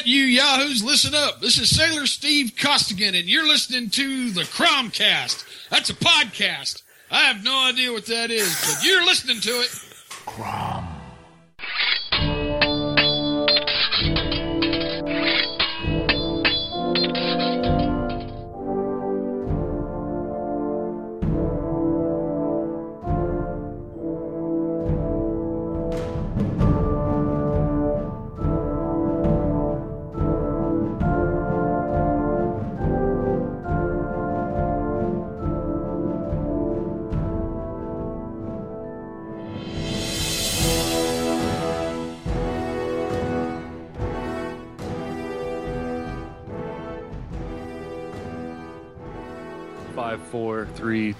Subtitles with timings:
[0.00, 1.40] right, you yahoos, listen up.
[1.40, 5.44] This is Sailor Steve Costigan, and you're listening to the Cromcast.
[5.68, 6.82] That's a podcast.
[7.10, 9.68] I have no idea what that is, but you're listening to it.
[9.68, 10.69] Five,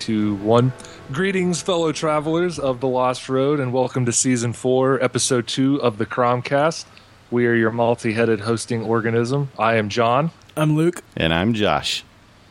[0.01, 0.73] two, one.
[1.13, 5.99] Greetings, fellow travelers of the Lost Road, and welcome to season four, episode two of
[5.99, 6.87] the Cromcast.
[7.31, 9.51] We are your multi-headed hosting organism.
[9.59, 11.03] I am Jon, I'm Luke.
[11.17, 12.03] And I'm Josh.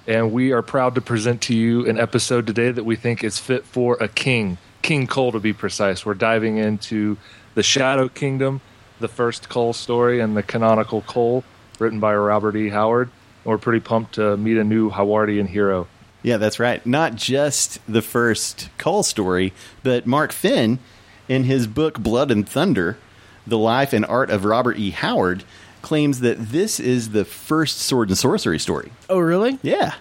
[0.08, 3.40] and we are proud to present to you an episode today that we think is
[3.40, 6.06] fit for a king, King Kull to be precise.
[6.06, 7.18] We're diving into
[7.56, 8.62] the Shadow Kingdom,
[9.00, 11.44] the first Kull story, and the canonical Kull,
[11.80, 12.70] written by Robert E.
[12.70, 13.10] Howard.
[13.44, 15.88] And we're pretty pumped to meet a new Howardian hero.
[16.22, 16.86] Yeah, that's right.
[16.86, 19.54] Not just the first Kull story,
[19.84, 20.80] but Mark Finn,
[21.28, 22.98] in his book Blood and Thunder,
[23.48, 24.92] The Life and Art of Robert E.
[24.92, 25.44] Howard,
[25.82, 28.92] claims that this is the first sword and sorcery story.
[29.10, 29.60] Oh, really?
[29.62, 29.94] Yeah.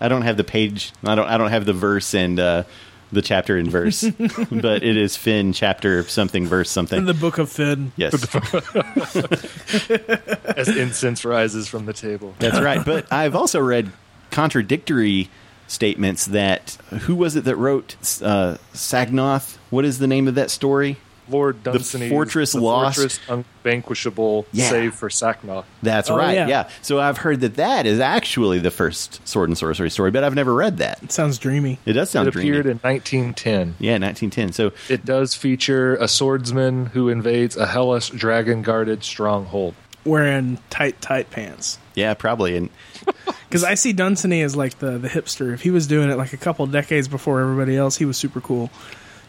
[0.00, 2.64] I don't have the page, I don't, I don't have the verse and uh,
[3.12, 4.02] the chapter and verse,
[4.50, 6.98] but it is Finn chapter something, verse something.
[6.98, 7.92] In the Book of Finn.
[7.96, 8.14] yes.
[10.56, 12.34] As incense rises from the table.
[12.38, 12.84] That's right.
[12.84, 13.90] But I've also read
[14.32, 15.28] contradictory
[15.68, 19.56] statements that who was it that wrote uh, Sacnoth?
[19.70, 20.96] What is the name of that story?
[21.28, 22.96] Lord Dunsany, fortress the lost.
[22.96, 24.68] fortress unvanquishable, Yeah.
[24.68, 25.64] save for Sacnoth.
[25.82, 26.34] That's Oh, right.
[26.34, 26.48] yeah.
[26.48, 26.68] Yeah.
[26.82, 30.34] So I've heard that that is actually the first sword and sorcery story, but I've
[30.34, 31.00] never read that.
[31.02, 31.78] It sounds dreamy.
[31.86, 32.48] It does sound dreamy.
[32.48, 33.76] It appeared in 1910.
[33.78, 34.52] yeah, 1910.
[34.52, 39.74] So It does feature a swordsman who invades a hellish dragon-guarded stronghold.
[40.04, 41.78] Wearing tight, tight pants.
[41.94, 42.56] yeah, probably.
[42.56, 42.70] And
[43.48, 45.52] Because I see Dunsany as like the, the hipster.
[45.52, 48.40] If he was doing it like a couple decades before everybody else, he was super
[48.40, 48.70] cool.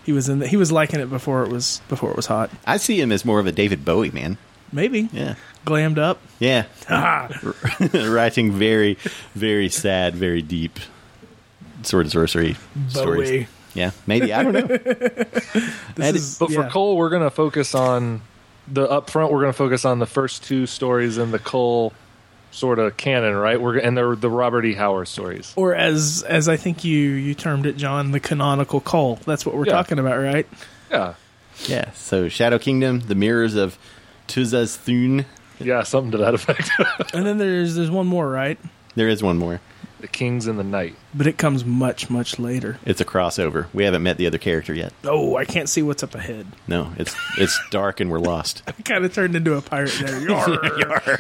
[0.06, 0.40] He was in.
[0.40, 2.50] The, he was liking it before it was before it was hot.
[2.66, 4.38] I see him as more of a David Bowie man.
[4.72, 5.36] Maybe Yeah.
[5.66, 6.20] glammed up.
[6.40, 6.66] Yeah.
[6.90, 7.28] Ah,
[7.94, 8.98] Writing very,
[9.36, 10.80] very sad, very deep
[11.84, 12.56] sword and sorcery
[12.90, 13.30] stories.
[13.30, 13.48] Bowie.
[13.76, 14.34] Yeah, maybe.
[14.34, 14.68] I don't know.
[15.96, 16.70] This is, But for.
[16.70, 18.22] Kull, we're going to focus on
[18.68, 19.32] the up front.
[19.32, 21.94] We're going to focus on the first two stories in the Kull
[22.52, 23.60] sort of canon, right?
[23.60, 24.74] We're and they're the Robert E.
[24.74, 25.54] Howard stories.
[25.56, 29.20] or as as I think you you termed it, Jon, the canonical Kull.
[29.26, 29.74] That's what we're Yeah.
[29.74, 30.48] talking about, right?
[30.92, 31.14] Yeah,
[31.68, 31.92] Yeah.
[31.94, 33.78] So Shadow Kingdom, the mirrors of
[34.28, 35.26] Tuzun Thune.
[35.60, 36.70] yeah, something to that effect.
[37.14, 38.60] And then there's there's one more, right?
[38.96, 39.60] There is one more.
[40.04, 40.96] The Kings in the Night.
[41.16, 42.78] But it comes much much later.
[42.86, 43.68] It's a crossover.
[43.74, 44.92] We haven't met the other character yet.
[45.06, 46.46] Oh, I can't see what's up ahead.
[46.68, 48.64] No, it's it's dark and we're lost.
[48.68, 50.20] I kind of turned into a pirate there.
[50.30, 51.14] Yarr.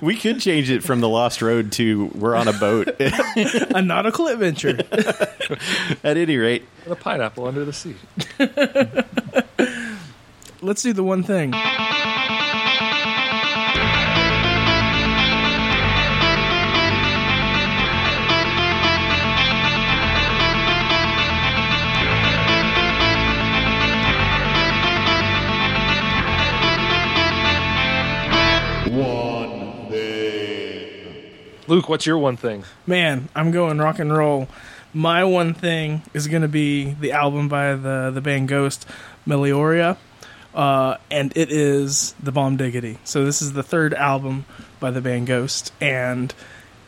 [0.02, 2.88] We could change it from the Lost Road to we're on a boat.
[2.98, 4.80] a nautical adventure.
[6.02, 7.94] At any rate, And a pineapple under the sea.
[10.60, 11.52] Let's do the one thing.
[31.70, 32.64] Luke, what's your one thing?
[32.84, 34.48] Man, I'm going rock and roll.
[34.92, 38.88] My one thing is going to be the album by the the band Ghost,
[39.24, 39.96] Meliora,
[40.52, 42.98] uh, and it is the Bomb Diggity.
[43.04, 44.46] So this is the third album
[44.80, 46.34] by the band Ghost, and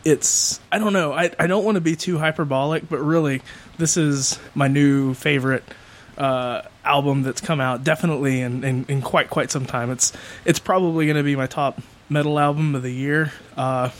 [0.04, 1.12] it's I don't know.
[1.12, 3.41] I I don't want to be too hyperbolic, but really,
[3.78, 5.62] this is my new favorite
[6.19, 9.92] uh, album that's come out definitely in, in, in quite quite some time.
[9.92, 10.12] It's
[10.44, 13.33] it's probably going to be my top metal album of the year.
[13.56, 13.91] Uh,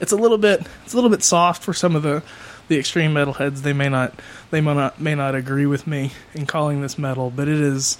[0.00, 2.22] it's a little bit it's a little bit soft for some of the
[2.68, 3.62] the extreme metal heads.
[3.62, 4.14] They may not
[4.50, 7.98] they may not may not agree with me in calling this metal, but it is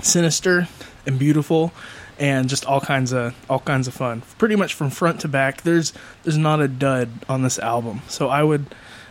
[0.00, 0.68] sinister
[1.06, 1.72] and beautiful
[2.18, 4.22] and just all kinds of all kinds of fun.
[4.38, 5.62] Pretty much from front to back.
[5.62, 5.92] There's
[6.22, 8.02] there's not a dud on this album.
[8.08, 8.66] So I would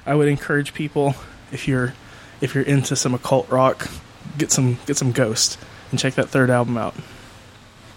[0.05, 1.15] I would encourage people
[1.51, 1.93] if you're
[2.41, 3.89] if you're into some occult rock,
[4.37, 5.57] get some get some Ghost
[5.91, 6.95] and check that third album out.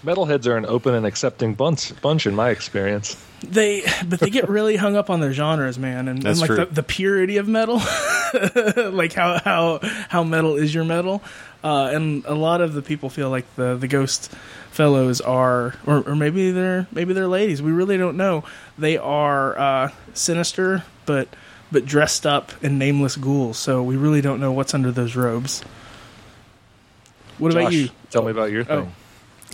[0.03, 3.15] Metalheads are an open and accepting bunch, bunch in my experience.
[3.41, 6.55] They but they get really hung up on their genres, man, and, and like true.
[6.57, 7.75] the, the purity of metal.
[8.91, 9.79] like how how
[10.09, 11.21] how metal is your metal?
[11.63, 14.31] Uh, and a lot of the people feel like the the Ghost
[14.71, 17.61] fellows are, or, or maybe they're maybe they're ladies.
[17.61, 18.43] We really don't know.
[18.77, 21.27] They are uh, sinister, but
[21.71, 23.57] but dressed up in nameless ghouls.
[23.57, 25.61] So we really don't know what's under those robes.
[27.37, 27.89] What about you?
[28.09, 28.87] Tell me about your Oh.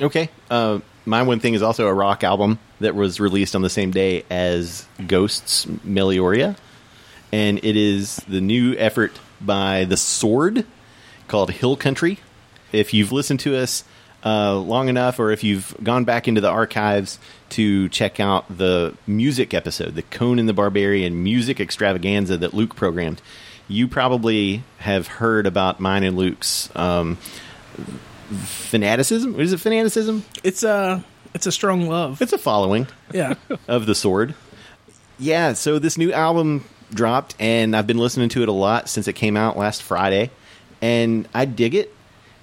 [0.01, 0.29] Okay.
[0.49, 3.91] Uh, my one thing is also a rock album that was released on the same
[3.91, 6.55] day as Ghosts Meliora.
[7.31, 10.65] And it is the new effort by The Sword
[11.27, 12.19] called High Country.
[12.71, 13.83] If you've listened to us
[14.25, 17.19] uh, long enough, or if you've gone back into the archives
[17.49, 23.21] to check out the music episode, the Conan the Barbarian music extravaganza that Luke programmed,
[23.67, 27.17] you probably have heard about mine and Luke's um,
[28.23, 29.39] fanaticism.
[29.39, 30.23] Is it fanaticism?
[30.43, 31.03] It's a
[31.33, 32.21] it's a strong love.
[32.21, 33.35] It's a following Yeah.
[33.67, 34.35] of the sword.
[35.19, 39.07] Yeah, so this new album dropped, and I've been listening to it a lot since
[39.07, 40.31] it came out last Friday,
[40.81, 41.93] and I dig it.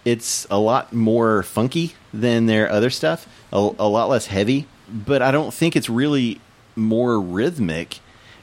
[0.04, 5.20] It's a lot more funky than their other stuff, a, a lot less heavy, but
[5.20, 6.40] I don't think it's really
[6.74, 7.98] more rhythmic.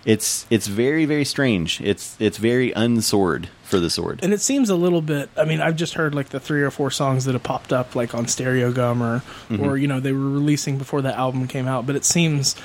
[0.07, 1.81] It's it's very very strange.
[1.81, 4.21] It's it's very unsword for the sword.
[4.23, 6.71] and it seems a little bit i mean i've just heard like the three or
[6.71, 9.21] four songs that have popped up like on Stereogum or
[9.61, 12.55] or you know they were releasing before the album came out but it seems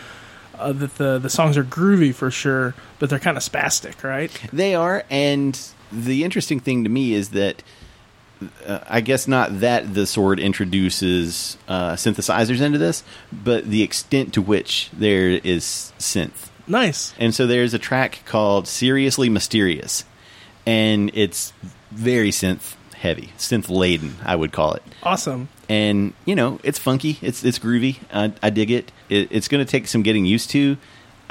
[0.60, 4.30] uh, that the the songs are groovy for sure but they're kind of spastic right
[4.52, 5.58] They are, and
[5.90, 7.64] the interesting thing to me is that
[8.64, 13.02] uh, I guess not that the sword introduces uh, synthesizers into this,
[13.32, 16.48] but the extent to which there is synth.
[16.66, 20.04] Nice And so there's a track called Seriously Mysterious,
[20.66, 21.52] and it's
[21.90, 24.82] very synth heavy, synth laden, I would call it.
[25.02, 27.98] awesome And you know, it's funky, it's it's groovy.
[28.12, 28.92] I, I dig it.
[29.08, 30.76] it it's going to take some getting used to.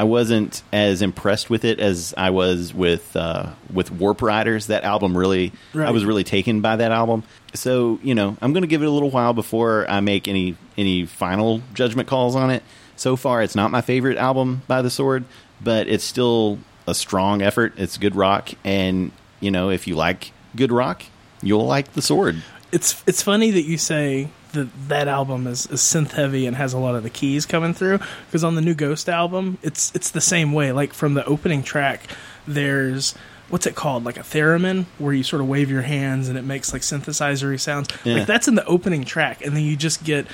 [0.02, 4.68] I wasn't as impressed with it as I was with uh, with Warp Riders.
[4.68, 7.24] That album really, I was really taken by that album.
[7.54, 10.58] So you know, I'm going to give it a little while before I make any
[10.76, 12.64] any final judgment calls on it.
[13.02, 15.26] So far, it's not my favorite album by the Sword,
[15.60, 17.74] but it's still a strong effort.
[17.78, 21.02] It's good rock, and you know, if you like good rock,
[21.42, 22.44] you'll like the Sword.
[22.72, 26.74] it's it's funny that you say that that album is, is synth heavy and has
[26.74, 30.12] a lot of the keys coming through because on the new Ghost album, it's it's
[30.12, 30.72] the same way.
[30.72, 32.04] Like from the opening track,
[32.46, 33.16] there's
[33.50, 36.44] what's it called, like a theremin, where you sort of wave your hands and it
[36.44, 37.90] makes like synthesizery sounds.
[38.04, 38.18] Yeah.
[38.18, 40.28] Like that's in the opening track, and then you just get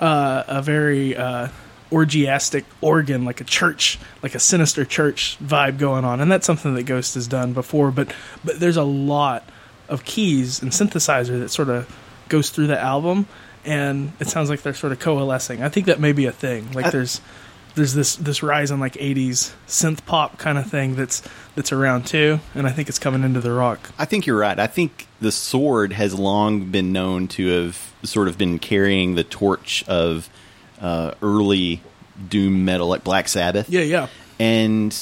[0.00, 1.48] uh, a very uh,
[1.94, 6.74] orgiastic organ, like a church, like a sinister church vibe going on, and that's something
[6.74, 7.90] that Ghost has done before.
[7.90, 8.12] But
[8.44, 9.48] but there's a lot
[9.88, 11.88] of keys and synthesizer that sort of
[12.28, 13.26] goes through the album,
[13.64, 15.62] and it sounds like they're sort of coalescing.
[15.62, 16.72] I think that may be a thing.
[16.72, 17.20] Like I- there's
[17.76, 21.22] there's this this rise in like '80s synth pop kind of thing that's
[21.54, 23.90] that's around too, and I think it's coming into the rock.
[23.98, 24.58] I think you're right.
[24.58, 29.24] I think the sword has long been known to have sort of been carrying the
[29.24, 30.28] torch of
[30.80, 31.80] uh, early
[32.28, 33.68] doom metal, like Black Sabbath.
[33.68, 34.06] Yeah, yeah.
[34.38, 34.96] and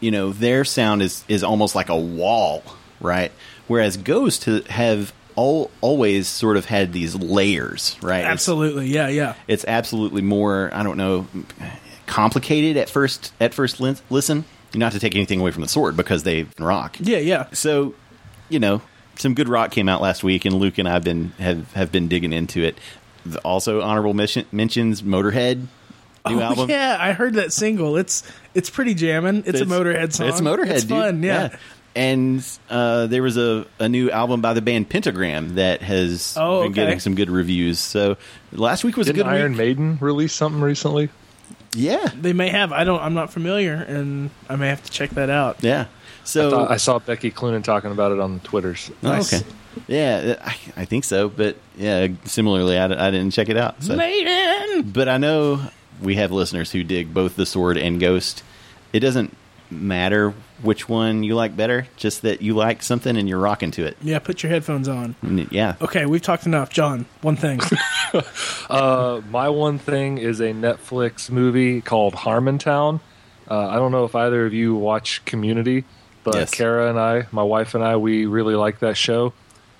[0.00, 2.62] you know their sound is is almost like a wall,
[3.00, 3.32] right?
[3.66, 8.20] Whereas Ghost have all, always sort of had these layers, right?
[8.20, 9.34] It's- Absolutely, yeah, yeah.
[9.48, 11.26] it's absolutely more i don't know
[12.06, 14.44] complicated at first at first listen
[14.74, 17.46] not to take anything away from the sword because they rock Yeah, yeah.
[17.52, 17.94] so
[18.48, 18.80] you know
[19.16, 22.06] some good rock came out last week and luke and i've been have, have been
[22.08, 22.78] digging into it
[23.36, 25.66] also honorable mention, mentions motorhead
[26.28, 27.96] new Oh, album Yeah, I heard that single.
[27.96, 28.22] It's
[28.54, 29.42] it's pretty jamming.
[29.46, 30.28] It's, a Motorhead song.
[30.28, 30.90] it's motorhead It's dude.
[30.98, 31.22] fun.
[31.22, 31.56] Yeah.
[31.94, 36.62] And uh, there was a, a new album by the band Pentagram that has Oh,
[36.64, 36.74] been okay.
[36.82, 37.78] getting some good reviews.
[37.78, 38.18] So
[38.52, 39.58] last week was Didn't a good Iron week.
[39.58, 41.08] Maiden release something recently?
[41.74, 42.72] Yeah, They may have.
[42.72, 43.00] I don't.
[43.00, 45.62] I'm not familiar, and I may have to check that out.
[45.62, 45.86] yeah.
[46.24, 48.90] So I, thought- I saw Becky Cloonan talking about it on the Twitters.
[49.02, 49.32] Oh, Nice.
[49.32, 49.46] okay.
[49.88, 51.28] Yeah, I, I think so.
[51.28, 53.82] But yeah, similarly, I, I didn't check it out.
[53.82, 53.96] So.
[53.96, 54.90] Maiden.
[54.90, 55.60] But I know
[56.02, 58.42] we have listeners who dig both the sword and ghost.
[58.92, 59.36] It doesn't
[59.70, 63.84] matter which one you like better, just that you like something and you're rocking to
[63.84, 63.96] it.
[64.00, 65.14] Yeah, put your headphones on.
[65.50, 65.74] Yeah.
[65.82, 66.70] Okay, we've talked enough.
[66.70, 67.60] Jon, one thing.
[68.68, 73.00] Uh, my one thing is a Netflix movie called Harmontown.
[73.50, 75.84] Uh, I don't know if either of you watch Community,
[76.24, 76.50] but Yes.
[76.50, 79.32] Kara and I, my wife and I, we really like that show.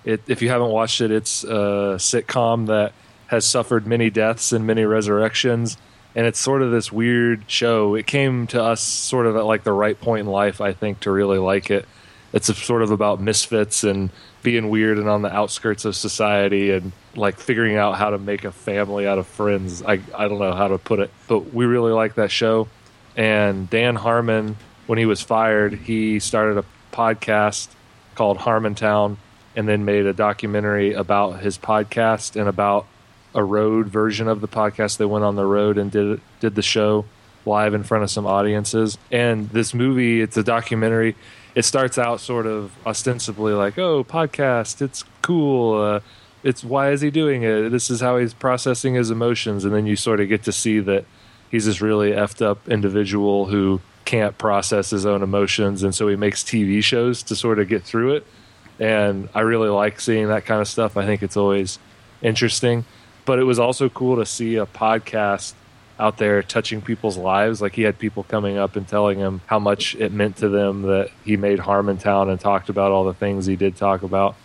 [0.07, 2.95] It, if you haven't watched it, it's a sitcom that
[3.27, 5.77] has suffered many deaths and many resurrections,
[6.15, 7.95] and it's sort of this weird show.
[7.97, 11.01] It came to us sort of at like the right point in life, I think,
[11.01, 11.87] to really like it.
[12.33, 14.11] It's sort of about misfits and
[14.43, 18.45] being weird and on the outskirts of society and like figuring out how to make
[18.45, 19.83] a family out of friends.
[19.83, 22.69] I I don't know how to put it, but we really like that show.
[23.17, 27.69] And Dan Harmon, when he was fired, he started a podcast
[28.15, 29.17] called Harmontown,
[29.57, 32.87] and then made a documentary about his podcast and about
[33.35, 34.99] a road version of the podcast.
[34.99, 37.07] They went on the road and did did the show
[37.47, 38.99] live in front of some audiences.
[39.11, 41.17] And this movie, it's a documentary.
[41.55, 46.01] It starts out sort of ostensibly like, "Oh, podcast, it's cool." Uh,
[46.43, 47.71] it's why is he doing it?
[47.71, 50.81] This is how he's processing his emotions, and then you sort of get to see
[50.81, 51.05] that
[51.51, 56.17] he's this really effed up individual who can't process his own emotions, and so he
[56.17, 58.27] makes TV shows to sort of get through it.
[58.79, 60.97] And I really like seeing that kind of stuff.
[60.97, 61.79] I think it's always
[62.23, 62.85] interesting,
[63.25, 65.55] but it was also cool to see a podcast
[65.99, 67.63] out there touching people's lives.
[67.63, 70.83] Like he had people coming up and telling him how much it meant to them
[70.83, 74.37] that he made Harmontown and talked about all the things he did talk about.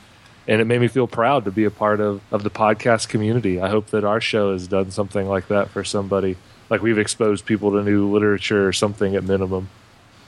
[0.48, 3.62] And it made me feel proud to be a part of, of the podcast community.
[3.62, 6.36] I hope that our show has done something like that for somebody.
[6.70, 9.70] Like we've exposed people to new literature or something at minimum.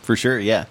[0.01, 0.65] For sure, yeah.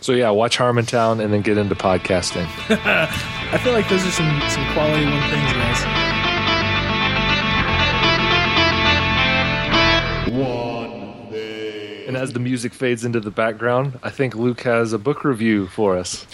[0.00, 2.46] So yeah, watch Harmontown and then get into podcasting.
[2.70, 6.16] I feel like those are some some quality one things, guys.
[12.06, 15.66] And as the music fades into the background, I think Luke has a book review
[15.66, 16.26] for us.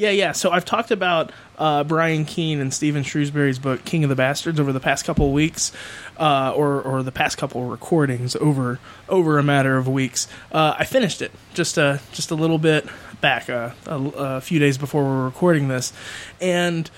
[0.00, 0.32] Yeah, yeah.
[0.32, 4.58] So I've talked about uh, Brian Keene and Steven Shrewsbury's book King of the Bastards
[4.58, 5.72] over the past couple of weeks,
[6.16, 8.78] uh, or or the past couple of recordings over
[9.10, 10.26] over a matter of weeks.
[10.50, 12.86] Uh, I finished it just a just a little bit
[13.20, 15.92] back, uh, a, a few days before we're recording this,
[16.40, 16.90] and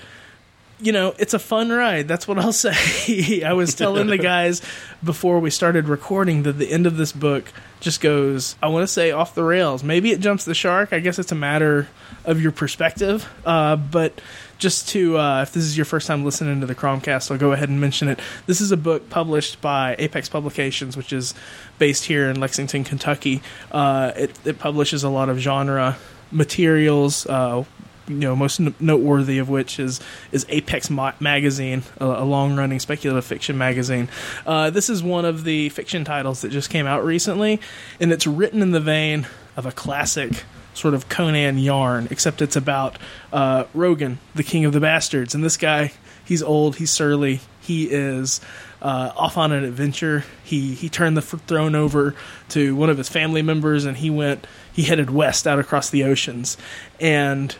[0.79, 2.07] you know, it's a fun ride.
[2.07, 3.43] That's what I'll say.
[3.43, 4.61] I was telling the guys
[5.03, 7.51] before we started recording that the end of this book
[7.83, 9.83] just goes, I want to say, off the rails.
[9.83, 10.93] Maybe it jumps the shark.
[10.93, 11.89] I guess it's a matter
[12.23, 13.29] of your perspective.
[13.45, 14.21] Uh, but
[14.57, 17.51] just to, uh, if this is your first time listening to the Cromcast, I'll go
[17.51, 18.19] ahead and mention it.
[18.45, 21.33] This is a book published by Apex Publications, which is
[21.77, 23.41] based here in Lexington, Kentucky.
[23.69, 25.97] Uh, it, it publishes a lot of genre
[26.31, 27.65] materials, uh,
[28.07, 29.99] you know most noteworthy of which is
[30.31, 34.09] is Apex Ma- magazine, a, a long running speculative fiction magazine.
[34.45, 37.59] Uh, this is one of the fiction titles that just came out recently,
[37.99, 40.43] and it's written in the vein of a classic
[40.73, 42.97] sort of Conan yarn, except it's about
[43.31, 45.93] uh, Rogan, the king of the bastards, and this guy.
[46.25, 46.77] He's old.
[46.77, 47.41] He's surly.
[47.59, 48.39] He is
[48.81, 50.23] uh, off on an adventure.
[50.43, 52.15] He he turned the throne over
[52.49, 54.47] to one of his family members, and he went.
[54.71, 56.57] He headed west out across the oceans,
[56.99, 57.55] and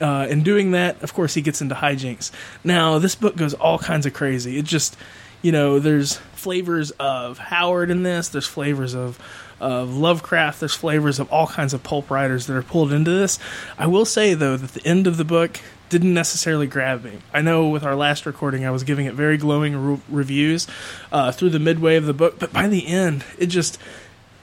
[0.00, 2.30] uh, in doing that, of course, he gets into hijinks.
[2.62, 4.58] Now, this book goes all kinds of crazy.
[4.58, 4.96] It just,
[5.42, 8.28] you know, there's flavors of Howard in this.
[8.28, 9.18] There's flavors of
[9.60, 10.60] of Lovecraft.
[10.60, 13.38] There's flavors of all kinds of pulp writers that are pulled into this.
[13.78, 17.18] I will say though that the end of the book didn't necessarily grab me.
[17.32, 20.66] I know with our last recording, I was giving it very glowing re- reviews
[21.12, 23.78] uh, through the midway of the book, but by the end, it just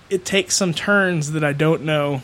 [0.10, 2.22] it takes some turns that I don't know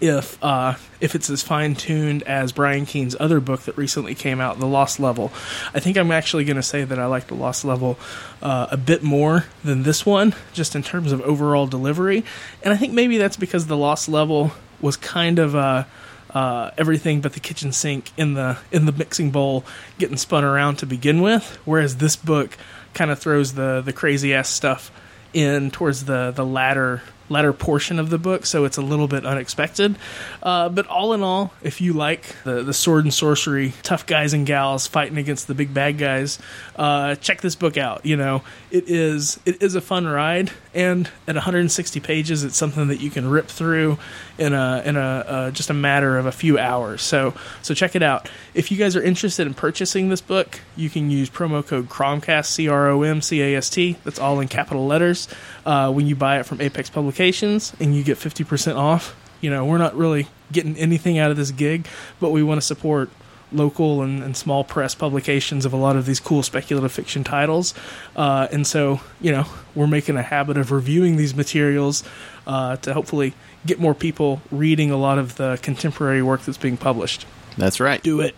[0.00, 4.40] if uh, if it's as fine tuned as Brian Keene's other book that recently came
[4.40, 5.32] out, The Lost Level.
[5.74, 7.98] I think I'm actually going to say that I like The Lost Level
[8.42, 12.24] uh, a bit more than this one, just in terms of overall delivery.
[12.62, 15.84] And I think maybe that's because The Lost Level was kind of uh,
[16.30, 19.64] uh, everything but the kitchen sink in the in the mixing bowl
[19.98, 22.56] getting spun around to begin with, whereas this book
[22.94, 24.90] kind of throws the the crazy ass stuff
[25.32, 29.24] in towards the the latter latter portion of the book, so it's a little bit
[29.24, 29.96] unexpected.
[30.42, 34.34] Uh, but all in all, if you like the, the sword and sorcery, tough guys
[34.34, 36.38] and gals fighting against the big bad guys,
[36.76, 38.04] uh, check this book out.
[38.04, 42.88] You know, it is it is a fun ride, and at 160 pages, it's something
[42.88, 43.98] that you can rip through
[44.38, 47.02] in a in a uh, just a matter of a few hours.
[47.02, 48.30] So so check it out.
[48.54, 52.46] If you guys are interested in purchasing this book, you can use promo code Cromcast
[52.46, 53.96] C R O M C A S T.
[54.04, 55.28] That's all in capital letters
[55.66, 59.16] uh, when you buy it from Apex Publications, and you get 50% off.
[59.40, 61.86] You know, we're not really getting anything out of this gig,
[62.20, 63.10] but we want to support
[63.52, 67.74] local and, and small press publications of a lot of these cool speculative fiction titles.
[68.16, 72.04] Uh, and so, you know, we're making a habit of reviewing these materials
[72.46, 73.34] uh, to hopefully
[73.66, 77.26] get more people reading a lot of the contemporary work that's being published.
[77.56, 78.02] That's right.
[78.02, 78.36] Do it.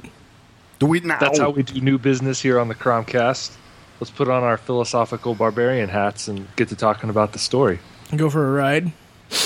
[0.79, 1.19] Do it now.
[1.19, 3.57] That's how we do new business here on the Cromcast.
[4.01, 7.79] Let's put on our philosophical barbarian hats and get to talking about the story.
[8.17, 8.93] Go for a ride.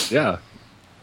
[0.08, 0.38] Yeah.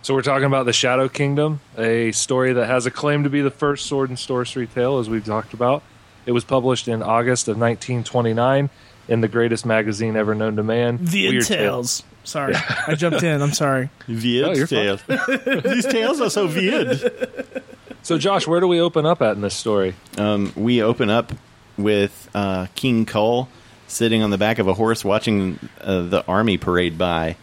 [0.03, 3.39] So we're talking about the Shadow Kingdom, a story that has a claim to be
[3.39, 5.81] the first sword and sorcery tale, as we've talked about.
[6.25, 8.69] It was published in August of 1929
[9.07, 12.03] in the greatest magazine ever known to man, Viid Weird Tales.
[12.25, 12.53] Sorry,
[12.87, 13.41] I jumped in.
[13.41, 13.89] I'm sorry.
[14.09, 15.01] Weird Oh, you're tales.
[15.07, 17.63] These tales are so weird.
[18.01, 19.95] So, Josh, where do we open up at in this story?
[20.17, 21.31] Um, we open up
[21.77, 23.47] with uh, King Kull
[23.87, 27.37] sitting on the back of a horse watching uh, the army parade by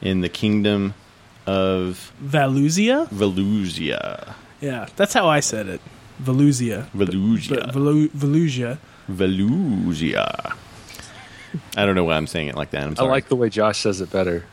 [0.00, 0.94] in the kingdom
[1.46, 3.08] of Valusia.
[3.10, 4.34] Valusia.
[4.60, 5.80] Yeah, that's how I said it.
[6.22, 6.88] Valusia.
[6.90, 7.48] Valusia.
[7.66, 8.78] But Velu- Velusia.
[9.10, 10.56] Velusia.
[11.76, 12.82] I don't know why I'm saying it like that.
[12.84, 13.10] I'm I sorry.
[13.10, 14.44] like the way Josh says it better.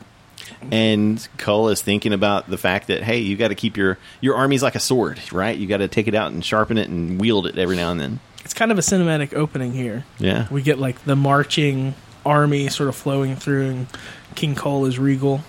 [0.70, 4.36] and Kull is thinking about the fact that hey, you got to keep your your
[4.36, 5.56] army's like a sword, right?
[5.56, 8.00] You got to take it out and sharpen it and wield it every now and
[8.00, 8.20] then.
[8.44, 10.04] It's kind of a cinematic opening here.
[10.18, 11.94] Yeah, We get like the marching
[12.26, 13.86] army sort of flowing through, and
[14.34, 15.42] King Kull is regal,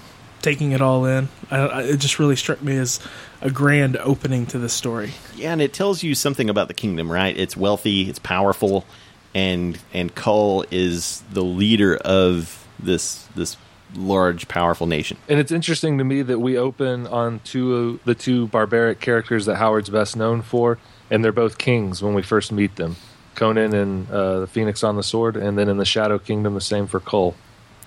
[0.43, 1.29] taking it all in.
[1.49, 2.99] I, I, it just really struck me as
[3.41, 5.11] a grand opening to this story.
[5.35, 7.35] yeah, and it tells you something about the kingdom, right?
[7.35, 8.85] It's wealthy, it's powerful,
[9.33, 13.57] and and Kull is the leader of this this
[13.95, 15.17] large, powerful nation.
[15.29, 19.55] And it's interesting to me that we open on two the two barbaric characters that
[19.55, 20.77] Howard's best known for,
[21.09, 22.95] and they're both kings when we first meet them.
[23.35, 26.61] Conan and uh, the Phoenix on the Sword, and then in the Shadow Kingdom, the
[26.61, 27.35] same for Kull.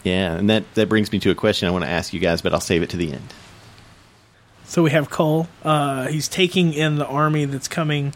[0.07, 2.41] Yeah, and that that brings me to a question I want to ask you guys,
[2.41, 3.35] but I'll save it to the end.
[4.63, 5.49] So we have Kull.
[5.65, 8.15] Uh, he's taking in the army that's coming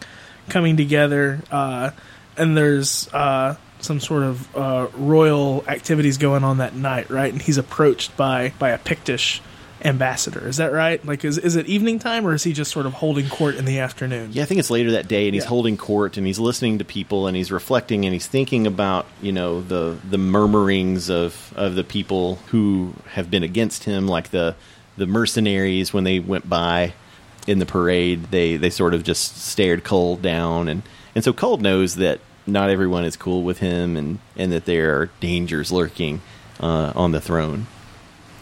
[0.48, 1.90] coming together, uh,
[2.36, 7.32] and there's uh, some sort of uh, royal activities going on that night, right?
[7.32, 9.40] And he's approached by by a Pictish
[9.84, 10.46] ambassador.
[10.46, 11.04] Is that right?
[11.04, 13.64] Like, is is it evening time, or is he just sort of holding court in
[13.64, 14.30] the afternoon?
[14.32, 15.48] Yeah, I think it's later that day, and he's Yeah.
[15.48, 19.32] holding court, and he's listening to people, and he's reflecting, and he's thinking about you
[19.32, 24.54] know the the murmurings of of the people who have been against him, like the
[24.96, 26.92] the mercenaries when they went by
[27.46, 28.30] in the parade.
[28.30, 30.82] They they sort of just stared Kull down, and
[31.14, 35.00] and so Kull knows that not everyone is cool with him, and and that there
[35.00, 36.20] are dangers lurking
[36.60, 37.66] uh, on the throne.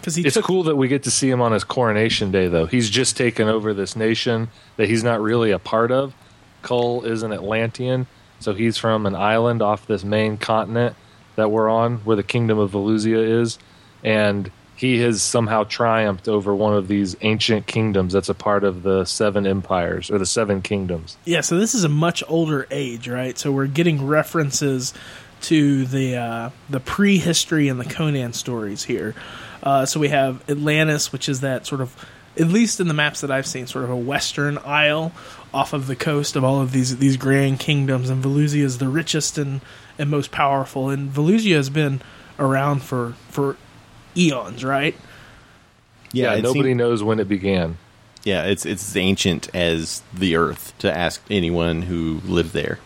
[0.09, 2.49] Because he It's took cool that we get to see him on his coronation day,
[2.49, 2.65] though.
[2.65, 4.49] He's just taken over this nation
[4.79, 6.15] that he's not really a part of.
[6.63, 8.07] Kull is an Atlantean,
[8.41, 10.97] so he's from an island off this main continent
[11.37, 13.59] that we're on, where the kingdom of Velusia is,
[14.03, 18.85] and he has somehow triumphed over one of these ancient kingdoms that's a part of
[18.85, 21.19] the seven empires or the seven kingdoms.
[21.27, 23.37] Yeah, so this is a much older age, right?
[23.37, 24.95] So we're getting references
[25.43, 29.15] to the uh, the prehistory and the Conan stories here.
[29.63, 31.95] Uh, so we have Atlantis, which is that sort of,
[32.39, 35.13] at least in the maps that I've seen, sort of a western isle
[35.53, 38.89] off of the coast of all of these these grand kingdoms, and Valusia is the
[38.89, 39.61] richest and
[39.99, 40.91] and most powerful.
[40.91, 42.01] And Valusia has been
[42.39, 43.57] around for for
[44.17, 44.95] eons, right?
[46.13, 47.79] Yeah, it nobody seem- knows when it began.
[48.25, 52.79] Yeah, it's it's as ancient as the earth to ask anyone who lived there.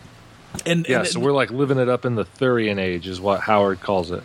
[0.65, 3.41] And Yeah, and so we're like living it up in the Thurian age, is what
[3.41, 4.23] Howard calls it.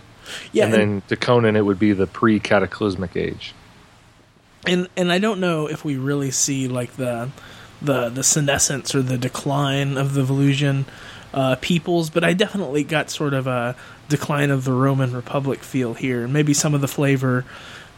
[0.53, 3.55] Yeah, and then to Conan, it would be the pre-cataclysmic age.
[4.67, 7.31] and and I don't know if we really see like the
[7.81, 10.85] the the senescence or the decline of the Volusian
[11.33, 13.77] uh, peoples, but I definitely got sort of a
[14.09, 17.45] decline of the Roman Republic feel here, and maybe some of the flavor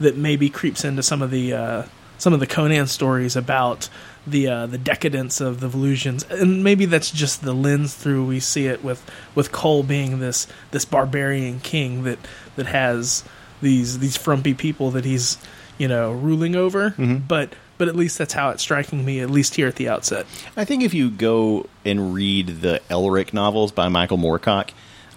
[0.01, 1.83] that maybe creeps into some of the uh,
[2.19, 3.89] some of the Conan stories about
[4.27, 8.41] the uh, the decadence of the Volusians, and maybe that's just the lens through we
[8.41, 12.19] see it with with Kull being this this barbarian king that
[12.57, 13.25] that has
[13.63, 15.39] these these frumpy people that he's
[15.79, 16.95] you know ruling over,
[17.27, 20.27] but but at least that's how it's striking me at least here at the outset.
[20.55, 24.73] I think if you go and read the Elric novels by Michael Moorcock,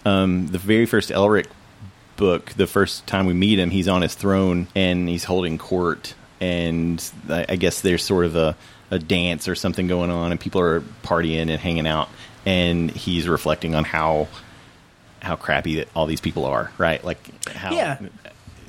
[0.05, 1.47] um, the very first Elric
[2.15, 6.15] book, the first time we meet him, he's on his throne and he's holding court,
[6.39, 8.55] and I, I guess there's sort of a,
[8.93, 12.09] a dance or something going on, and people are partying and hanging out,
[12.45, 14.27] and he's reflecting on how
[15.21, 17.03] how crappy that all these people are, right?
[17.03, 17.97] Like how Yeah.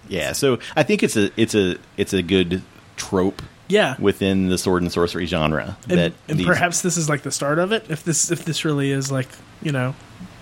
[0.08, 0.32] yeah.
[0.32, 2.62] So I think it's a it's a it's a good
[2.96, 7.08] trope Yeah, within the sword and sorcery genre and, that and these- perhaps this is
[7.08, 7.86] like the start of it.
[7.88, 9.28] If this if this really is like
[9.62, 9.94] you know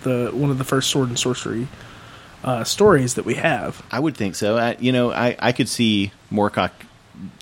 [0.02, 1.66] the one of the first sword and sorcery
[2.44, 3.82] uh, stories that we have.
[3.90, 4.58] I would think so.
[4.58, 6.72] I, you know, I, I could see Moorcock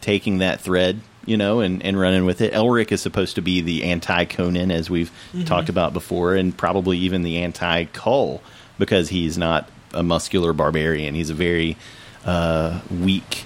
[0.03, 2.53] taking that thread, you know, and, and running with it.
[2.53, 5.11] Elric is supposed to be the anti Conan, as we've
[5.47, 8.43] talked about before, and probably even the anti Kull
[8.79, 11.15] because he's not a muscular barbarian.
[11.15, 11.77] He's a very
[12.25, 13.45] uh, weak,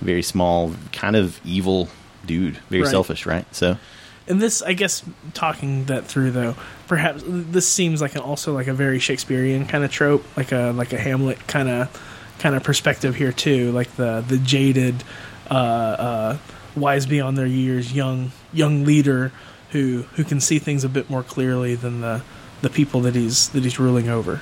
[0.00, 1.88] very small, kind of evil
[2.26, 2.90] dude, very Right.
[2.90, 3.46] selfish, right?
[3.54, 3.76] So,
[4.26, 5.02] And this, I guess,
[5.34, 6.54] talking that through though,
[6.88, 10.72] perhaps this seems like an, also like a very Shakespearean kind of trope, like a
[10.74, 15.04] like a Hamlet kind of kind of perspective here too, like the the jaded,
[15.50, 16.38] uh, uh,
[16.76, 19.32] wise beyond their years, young young leader
[19.70, 22.22] who who can see things a bit more clearly than the
[22.62, 24.40] the people that he's that he's ruling over.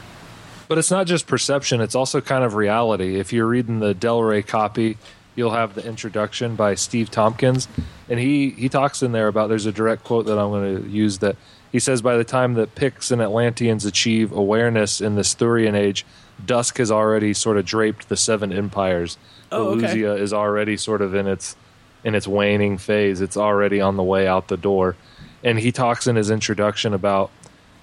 [0.68, 3.18] But it's not just perception, it's also kind of reality.
[3.18, 4.96] If you're reading the Del Rey copy,
[5.34, 7.68] you'll have the introduction by Steve Tompkins.
[8.08, 10.88] And he, he talks in there about there's a direct quote that I'm going to
[10.88, 11.36] use that
[11.70, 16.04] he says, By the time that Picts and Atlanteans achieve awareness in this Thurian age,
[16.44, 19.16] dusk has already sort of draped the seven empires.
[19.50, 20.00] Oh, okay.
[20.00, 21.56] Is already sort of in its
[22.04, 23.20] in its waning phase.
[23.20, 24.96] It's already on the way out the door.
[25.44, 27.30] And he talks in his introduction about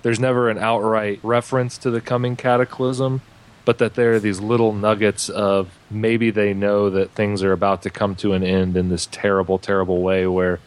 [0.01, 3.21] there's never an outright reference to the coming cataclysm,
[3.65, 7.81] but that there are these little nuggets of maybe they know that things are about
[7.83, 10.59] to come to an end in this terrible, terrible way where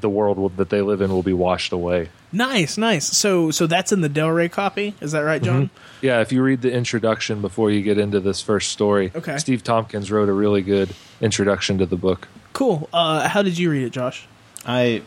[0.00, 2.08] the world that they live in will be washed away.
[2.32, 3.06] Nice, nice.
[3.16, 4.94] So, so that's in the Del Rey copy.
[5.00, 5.66] Is that right, Jon?
[5.66, 6.06] Mm-hmm.
[6.06, 9.38] Yeah, if you read the introduction before you get into this first story, Okay.
[9.38, 12.26] Steve Tompkins wrote a really good introduction to the book.
[12.52, 12.88] Cool.
[12.92, 14.26] Uh, how did you read it, Josh?
[14.66, 15.02] I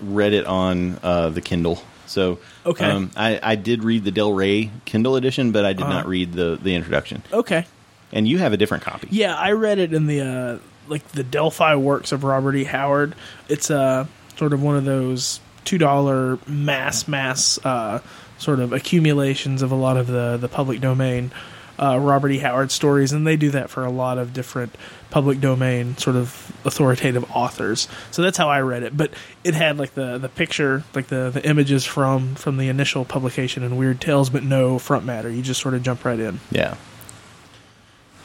[0.00, 1.82] read it on uh, the Kindle.
[2.06, 2.84] So Okay.
[2.84, 5.92] um, I, I did read the Del Rey Kindle edition, but I did Uh-huh.
[5.92, 7.22] not read the, the introduction.
[7.32, 7.64] Okay.
[8.12, 9.08] And you have a different copy.
[9.10, 10.58] Yeah, I read it in the uh,
[10.88, 12.62] like the Delphi works of Robert E.
[12.64, 13.14] Howard.
[13.48, 18.00] It's uh, sort of one of those two dollar mass mass uh,
[18.38, 21.32] sort of accumulations of a lot of the the public domain
[21.78, 22.38] uh, Robert E.
[22.38, 24.74] Howard stories, and they do that for a lot of different
[25.10, 27.88] public domain sort of authoritative authors.
[28.10, 28.96] So that's how I read it.
[28.96, 29.12] But
[29.44, 33.62] it had like the the picture, like the the images from from the initial publication
[33.62, 35.30] in Weird Tales, but no front matter.
[35.30, 36.40] You just sort of jump right in.
[36.50, 36.76] Yeah.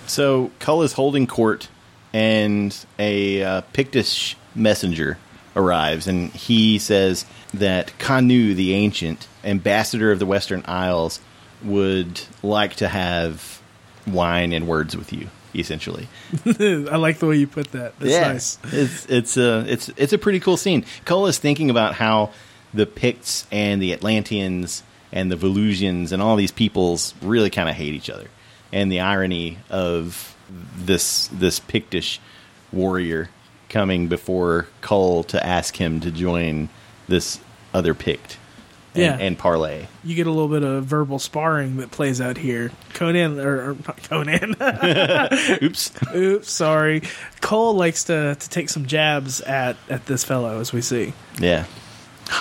[0.08, 1.70] So Kull is holding court,
[2.14, 5.18] and a uh, Pictish messenger
[5.56, 11.20] arrives, and he says that Kanu, the ancient ambassador of the Western Isles,
[11.64, 13.62] would like to have
[14.08, 15.28] wine and words with you.
[15.54, 16.08] Essentially,
[16.46, 18.00] I like the way you put that.
[18.00, 18.58] That's yeah, nice.
[18.72, 20.86] it's it's a it's it's a pretty cool scene.
[21.04, 22.32] Kull is thinking about how
[22.74, 27.76] the Picts and the Atlanteans and the Volusians and all these peoples really kind of
[27.76, 28.30] hate each other,
[28.72, 30.38] and the irony of
[30.78, 32.20] this this Pictish
[32.72, 33.30] warrior
[33.68, 36.70] coming before Kull to ask him to join
[37.08, 37.40] this
[37.74, 38.38] other Pict.
[38.94, 39.18] And, Yeah.
[39.20, 39.86] and parlay.
[40.04, 42.72] You get a little bit of verbal sparring that plays out here.
[42.94, 44.56] Conan, or, or not Conan.
[45.64, 45.92] Oops.
[46.14, 47.02] Oops, sorry.
[47.40, 51.14] Kull likes to, to take some jabs at, at this fellow, as we see.
[51.40, 51.66] Yeah.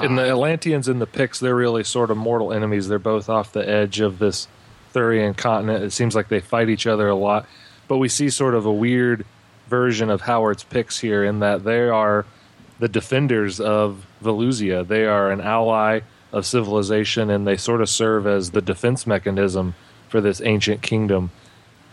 [0.03, 2.89] And the Atlanteans and the Picts, they're really sort of mortal enemies.
[2.89, 4.47] They're both off the edge of this
[4.95, 5.85] Thurian continent.
[5.85, 7.47] It seems like they fight each other a lot.
[7.89, 9.25] But we see sort of a weird
[9.69, 12.25] version of Howard's Picts here in that they are
[12.79, 14.87] the defenders of Velusia.
[14.87, 16.01] They are an ally
[16.33, 19.75] of civilization and they sort of serve as the defense mechanism
[20.09, 21.31] for this ancient kingdom,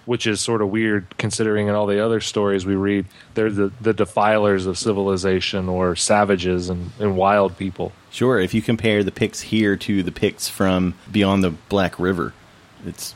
[0.06, 3.72] which is sort of weird considering in all the other stories we read, they're the,
[3.82, 7.92] the defilers of civilization or savages and, and wild people.
[8.10, 8.40] Sure.
[8.40, 12.34] If you compare the Picts here to the Picts from beyond the Black River,
[12.86, 13.14] it's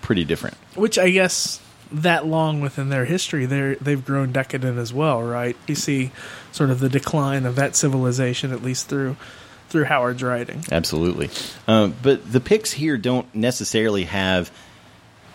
[0.00, 0.56] pretty different.
[0.74, 5.56] Which I guess that long within their history, they're, they've grown decadent as well, right?
[5.66, 6.12] You see
[6.52, 9.16] sort of the decline of that civilization, at least through
[9.68, 10.64] through Howard's writing.
[10.70, 11.30] Absolutely.
[11.66, 14.50] Um, but the Picts here don't necessarily have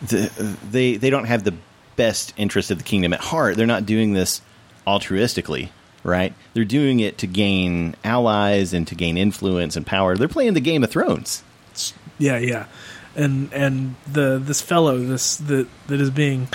[0.01, 1.55] the, they they don't have the
[1.95, 3.55] best interest of the kingdom at heart.
[3.55, 4.41] They're not doing this
[4.85, 5.69] altruistically,
[6.03, 6.33] right?
[6.53, 10.17] They're doing it to gain allies and to gain influence and power.
[10.17, 11.43] They're playing the Game of Thrones.
[12.19, 12.65] Yeah, yeah,
[13.15, 16.47] and and the this fellow this that that is being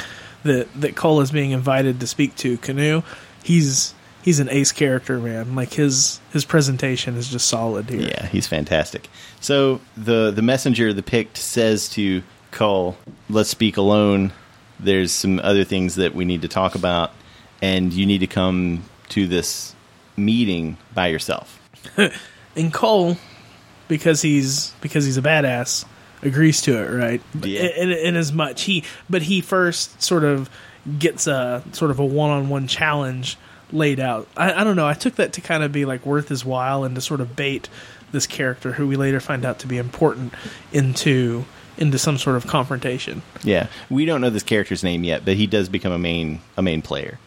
[0.45, 3.03] that that Kull is being invited to speak to Kanu.
[3.43, 3.95] He's
[4.29, 5.55] he's an ace character, man.
[5.55, 8.03] Like his his presentation is just solid here.
[8.03, 9.09] Yeah, he's fantastic.
[9.41, 12.99] So the the messenger, the Pict, says to Kull,
[13.31, 14.33] "Let's speak alone.
[14.79, 17.13] There's some other things that we need to talk about,
[17.63, 19.75] and you need to come to this
[20.17, 21.59] meeting by yourself."
[22.57, 23.17] And Kull,
[23.87, 25.85] because he's because he's a badass,
[26.23, 27.23] agrees to it, right?
[27.41, 27.69] Yeah.
[27.77, 30.51] In, in as much he, but he first sort of
[30.99, 33.37] gets a sort of a one on one challenge
[33.73, 34.29] laid out.
[34.37, 34.87] I, I don't know.
[34.87, 37.37] I took that to kind of be like worth his while and to sort of
[37.37, 37.69] bait
[38.13, 40.33] this character, who we later find out to be important,
[40.73, 41.45] into
[41.77, 43.23] into some sort of confrontation.
[43.45, 46.63] Yeah, we don't know this character's name yet, but he does become a main a
[46.63, 47.19] main player.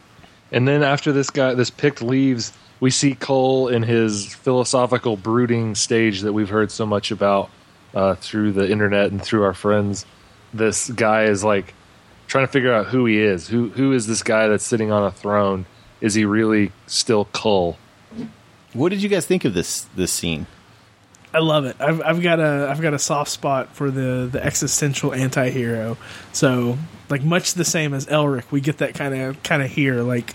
[0.50, 5.74] And then after this guy, this Pict leaves, we see Kull in his philosophical brooding
[5.74, 7.48] stage that we've heard so much about
[7.94, 10.04] uh, through the internet and through our friends.
[10.52, 11.72] This guy is like
[12.26, 13.48] trying to figure out who he is.
[13.48, 15.64] Who who is this guy that's sitting on a throne?
[16.02, 17.78] Is he really still Kull?
[18.74, 20.46] What did you guys think of this this scene?
[21.32, 21.76] I love it.
[21.78, 25.96] I've, I've got a I've got a soft spot for the the existential anti-hero.
[26.32, 26.76] So
[27.08, 30.02] like much the same as Elric, we get that kind of kind of here.
[30.02, 30.34] Like,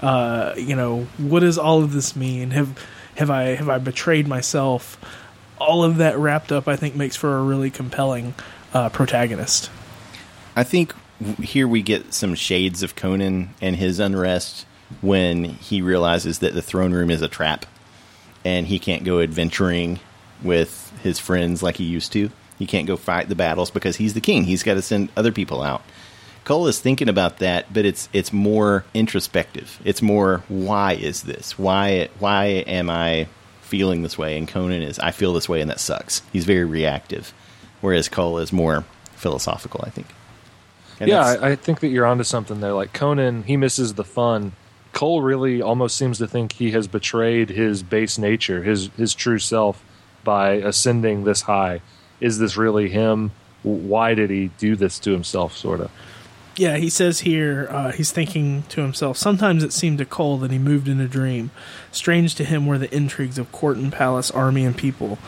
[0.00, 2.50] uh, you know, what does all of this mean?
[2.50, 2.78] Have
[3.16, 5.00] have I have I betrayed myself?
[5.58, 8.34] All of that wrapped up, I think, makes for a really compelling
[8.74, 9.70] uh, protagonist.
[10.54, 10.94] I think
[11.40, 14.66] here we get some shades of Conan and his unrest
[15.00, 17.66] when he realizes that the throne room is a trap
[18.44, 20.00] and he can't go adventuring
[20.42, 22.30] with his friends like he used to.
[22.58, 24.44] He can't go fight the battles because he's the king.
[24.44, 25.82] He's got to send other people out.
[26.44, 29.78] Kull is thinking about that, but it's it's more introspective.
[29.84, 31.58] It's more why is this?
[31.58, 33.28] Why why am I
[33.60, 34.36] feeling this way?
[34.36, 36.22] And Conan is I feel this way, and that sucks.
[36.32, 37.32] He's very reactive,
[37.80, 39.82] whereas Kull is more philosophical.
[39.86, 40.08] I think.
[40.98, 42.72] And yeah, I, I think that you're onto something there.
[42.72, 44.52] Like Conan, he misses the fun.
[44.92, 49.38] Kull really almost seems to think he has betrayed his base nature, his his true
[49.38, 49.82] self,
[50.24, 51.80] by ascending this high.
[52.20, 53.30] Is this really him?
[53.62, 55.56] Why did he do this to himself?
[55.56, 55.90] Sort of.
[56.56, 59.16] Yeah, he says here uh, he's thinking to himself.
[59.16, 61.50] Sometimes it seemed to Kull that he moved in a dream.
[61.92, 65.18] Strange to him were the intrigues of court and palace, army and people.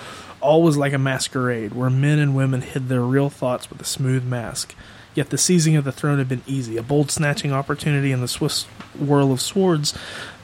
[0.40, 3.84] All was like a masquerade, where men and women hid their real thoughts with a
[3.84, 4.74] smooth mask.
[5.14, 8.28] Yet the seizing of the throne had been easy, a bold snatching opportunity in the
[8.28, 8.64] swift
[8.98, 9.96] whirl of swords,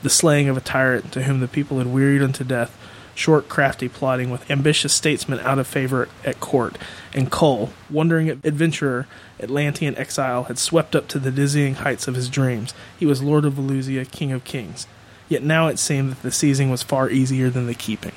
[0.02, 2.76] the slaying of a tyrant to whom the people had wearied unto death,
[3.14, 6.76] short, crafty plotting with ambitious statesmen out of favor at court,
[7.12, 9.06] and Kull, wandering adventurer,
[9.40, 12.74] Atlantean exile, had swept up to the dizzying heights of his dreams.
[12.98, 14.86] He was Lord of Valusia, King of Kings.
[15.28, 18.12] Yet now it seemed that the seizing was far easier than the keeping.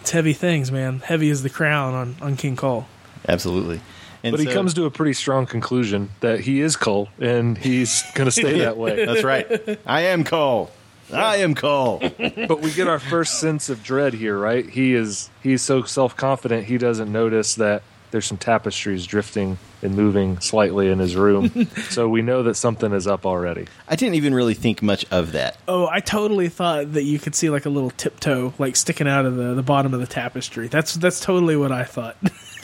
[0.00, 1.00] It's heavy things, man.
[1.00, 2.86] Heavy as the crown on, on King Kull.
[3.28, 3.80] absolutely.
[4.24, 8.04] And But he comes to a pretty strong conclusion that he is Kull and he's
[8.14, 9.04] going to stay that way.
[9.06, 9.78] That's right.
[9.84, 10.70] I am Kull.
[11.12, 11.98] I am Kull.
[12.18, 14.64] but we get our first sense of dread here, right?
[14.68, 17.82] He is he's so self confident he doesn't notice that
[18.12, 21.66] there's some tapestries drifting and moving slightly in his room.
[21.88, 23.66] so we know that something is up already.
[23.88, 25.56] I didn't even really think much of that.
[25.66, 29.26] Oh, I totally thought that you could see like a little tiptoe like sticking out
[29.26, 30.68] of the, the bottom of the tapestry.
[30.68, 32.16] That's that's totally what I thought.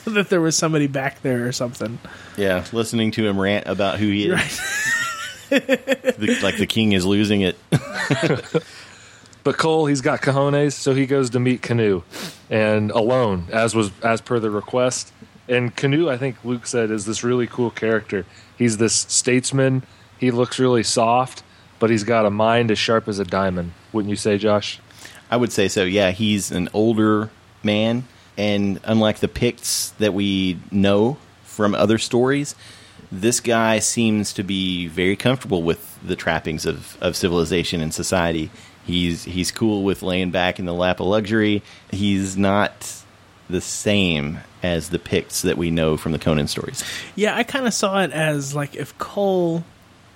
[0.13, 1.99] that there was somebody back there or something.
[2.37, 4.59] Yeah, listening to him rant about who he is, Right.
[5.49, 7.57] The- like the king is losing it.
[9.41, 12.03] But Kull, he's got cojones, so he goes to meet Kanu,
[12.49, 15.13] and alone, as was as per the request.
[15.47, 18.25] And Kanu, I think Luke said, is this really cool character.
[18.57, 19.83] He's this statesman.
[20.19, 21.41] He looks really soft,
[21.79, 23.71] but he's got a mind as sharp as a diamond.
[23.93, 24.81] Wouldn't you say, Josh?
[25.31, 25.83] I would say so.
[25.85, 27.29] Yeah, he's an older
[27.63, 28.03] man,
[28.39, 32.55] and unlike the Picts that we know from other stories,
[33.11, 38.49] this guy seems to be very comfortable with the trappings of, of civilization and society.
[38.85, 41.61] He's he's cool with laying back in the lap of luxury.
[41.91, 43.03] He's not
[43.49, 46.81] the same as the Picts that we know from the Conan stories.
[47.15, 49.65] Yeah, I kind of saw it as like if Kull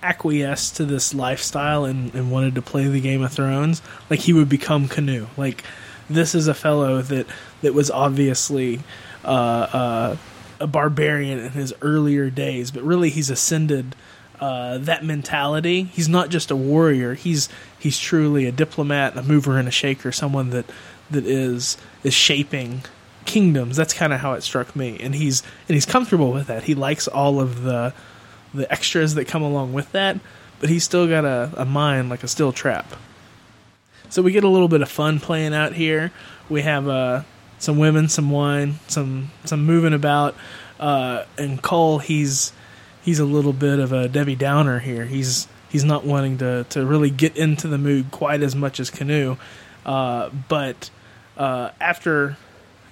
[0.02, 4.32] acquiesced to this lifestyle and, and wanted to play the Game of Thrones, like he
[4.32, 5.26] would become Kanu.
[5.36, 5.62] Like
[6.08, 7.26] this is a fellow that
[7.64, 8.80] that was obviously
[9.24, 10.16] uh, uh,
[10.60, 13.96] a barbarian in his earlier days, but really he's ascended
[14.38, 15.84] uh, that mentality.
[15.84, 17.14] He's not just a warrior.
[17.14, 17.48] He's
[17.78, 20.66] he's truly a diplomat, a mover and a shaker, someone that
[21.10, 22.82] that is is shaping
[23.24, 23.76] kingdoms.
[23.76, 26.64] That's kind of how it struck me, and he's and he's comfortable with that.
[26.64, 27.94] He likes all of the
[28.52, 30.18] the extras that come along with that,
[30.60, 32.86] but he's still got a, a mind like a steel trap.
[34.10, 36.12] So we get a little bit of fun playing out here.
[36.48, 37.22] We have uh,
[37.58, 40.34] some women, some wine, some some moving about,
[40.80, 42.52] uh, and Kull he's
[43.02, 45.04] he's a little bit of a Debbie Downer here.
[45.04, 48.90] He's he's not wanting to to really get into the mood quite as much as
[48.90, 49.38] Kanu,
[49.84, 50.90] uh, but
[51.36, 52.36] uh, after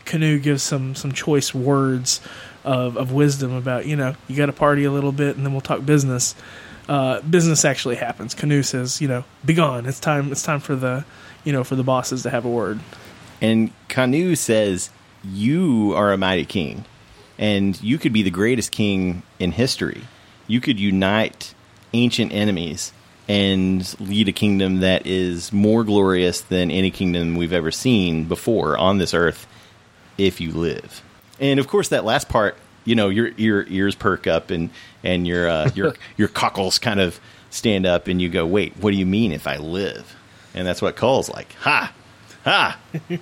[0.05, 2.20] Kanu gives some some choice words
[2.64, 5.53] of, of wisdom about you know you got to party a little bit and then
[5.53, 6.35] we'll talk business.
[6.88, 8.35] Uh, business actually happens.
[8.35, 9.87] Kanu says, you know, be gone.
[9.87, 10.33] It's time.
[10.33, 11.05] It's time for the,
[11.44, 12.81] you know, for the bosses to have a word.
[13.42, 14.88] And Kanu says,
[15.24, 16.85] You are a mighty king,
[17.38, 20.02] and you could be the greatest king in history.
[20.46, 21.52] You could unite
[21.92, 22.92] ancient enemies
[23.28, 28.78] and lead a kingdom that is more glorious than any kingdom we've ever seen before
[28.78, 29.46] on this earth
[30.18, 31.02] if you live.
[31.40, 34.70] And of course, that last part, you know, your your ears perk up and
[35.02, 37.18] and your uh, your your cockles kind of
[37.50, 40.14] stand up, and you go, "Wait, what do you mean if I live?"
[40.55, 41.92] And that's what Kull's like, "Ha,
[42.44, 42.78] ha."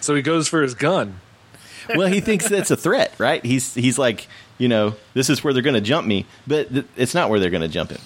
[0.00, 1.18] So he goes for his gun.
[1.96, 3.44] well, he thinks that's a threat, right?
[3.44, 6.86] He's he's like, you know, this is where they're going to jump me, but th-
[6.96, 8.00] it's not where they're going to jump him.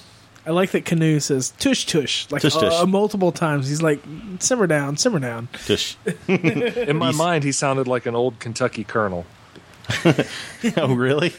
[0.46, 2.72] I like that Kanu says tush tush like Tush, tush.
[2.72, 3.68] Uh, multiple times.
[3.68, 4.00] He's like
[4.40, 5.48] simmer down, simmer down.
[5.66, 5.96] Tush.
[6.28, 9.26] In my mind, he sounded like an old Kentucky colonel.
[10.76, 11.32] oh, really?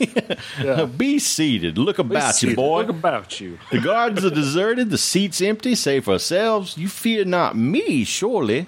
[0.62, 0.86] Yeah.
[0.86, 1.78] Be seated.
[1.78, 2.82] Look about you, boy.
[2.82, 3.58] Look about you.
[3.72, 4.90] the guards are deserted.
[4.90, 5.76] The seats empty.
[5.76, 6.78] Save for ourselves.
[6.78, 8.68] You fear not me, surely.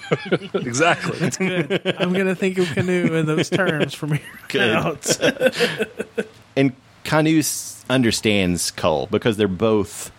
[0.54, 1.30] Exactly.
[1.30, 1.96] Good.
[1.98, 4.74] I'm gonna think of Kanu in those terms from here Good.
[4.74, 5.18] out.
[6.56, 6.72] and
[7.04, 10.10] Canus understands Kull because they're both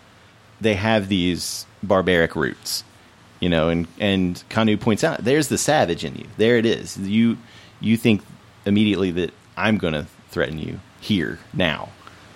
[0.60, 2.84] they have these barbaric roots,
[3.40, 3.68] you know.
[3.68, 6.26] And and Kanu points out there's the savage in you.
[6.36, 6.96] There it is.
[6.98, 7.36] You
[7.80, 8.22] you think
[8.66, 11.90] immediately that I'm going to threaten you here now,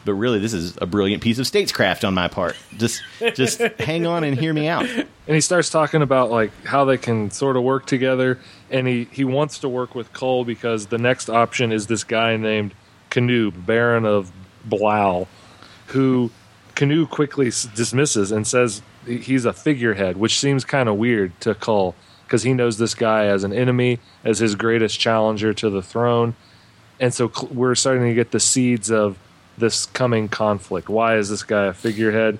[0.08, 2.56] but really this is a brilliant piece of statescraft on my part.
[2.78, 3.02] Just
[3.34, 4.88] just hang on and hear me out.
[4.88, 8.38] and he starts talking about like how they can sort of work together
[8.70, 12.38] and he he wants to work with Kull because the next option is this guy
[12.38, 12.72] named
[13.10, 14.32] Canute, Baron of
[14.66, 15.26] Blaal,
[15.88, 16.30] who
[16.74, 21.94] Canute quickly dismisses and says he's a figurehead, which seems kind of weird to Kull
[22.24, 26.34] because he knows this guy as an enemy, as his greatest challenger to the throne,
[26.98, 29.18] and so we're starting to get the seeds of
[29.58, 30.88] this coming conflict.
[30.88, 32.38] Why is this guy a figurehead?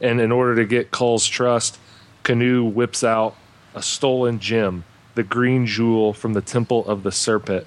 [0.00, 1.78] And in order to get Kull's trust,
[2.24, 3.36] Kanu whips out
[3.74, 7.66] a stolen gem, the green jewel from the Temple of the Serpent.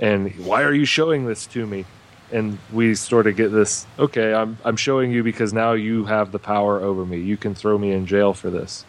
[0.00, 1.84] And why are you showing this to me?
[2.32, 6.32] And we sort of get this, okay, I'm I'm showing you because now you have
[6.32, 7.20] the power over me.
[7.20, 8.84] You can throw me in jail for this.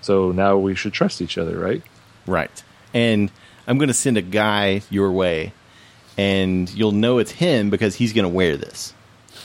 [0.00, 1.82] So now we should trust each other, right?
[2.26, 2.62] Right.
[2.94, 3.30] And
[3.66, 5.52] I'm going to send a guy your way,
[6.16, 8.94] and you'll know it's him because he's going to wear this.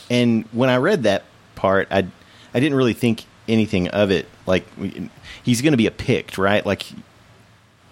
[0.09, 1.23] And when I read that
[1.55, 2.07] part, I
[2.53, 4.27] I didn't really think anything of it.
[4.45, 4.65] Like
[5.43, 6.65] he's going to be a Pict, right?
[6.65, 6.85] Like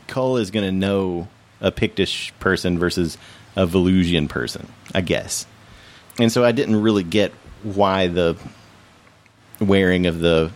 [0.07, 1.27] Kull is going to know
[1.61, 3.17] a Pictish person versus
[3.55, 5.45] a Valusian person, I guess.
[6.19, 7.31] And so I didn't really get
[7.63, 8.37] why the
[9.59, 10.51] wearing of the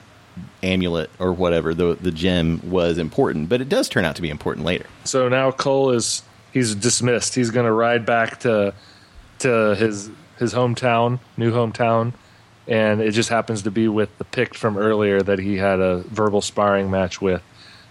[0.62, 4.30] amulet or whatever the the gem was important, but it does turn out to be
[4.30, 4.86] important later.
[5.04, 7.36] So now Kull is he's dismissed.
[7.36, 8.74] He's going to ride back to
[9.40, 12.14] to his his hometown, new hometown,
[12.68, 15.98] and it just happens to be with the Pict from earlier that he had a
[16.08, 17.42] verbal sparring match with,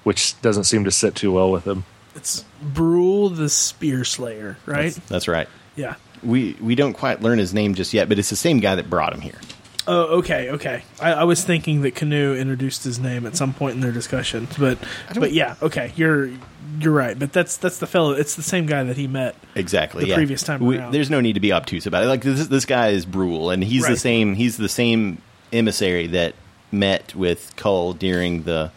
[0.05, 1.85] which doesn't seem to sit too well with him.
[2.15, 4.93] It's Brule the Spear Slayer, right?
[4.95, 5.49] That's, that's right.
[5.77, 5.97] yeah.
[6.23, 8.89] We we don't quite learn his name just yet, but it's the same guy that
[8.89, 9.41] brought him here.
[9.87, 10.85] Oh, okay, okay.
[11.01, 14.47] I, I was thinking that Kanu introduced his name at some point in their discussion,
[14.59, 14.79] but
[15.15, 16.31] but yeah, okay, you're
[16.79, 17.19] you're right.
[17.19, 18.13] But that's that's the fellow.
[18.13, 19.35] It's the same guy that he met.
[19.55, 20.05] Exactly.
[20.05, 20.15] The yeah.
[20.15, 22.07] previous time We- there's no need to be obtuse about it.
[22.07, 24.35] Like this, this guy is Brule, and he's the same.
[24.35, 25.21] He's the same
[25.53, 26.35] emissary that
[26.71, 28.71] met with Kull during the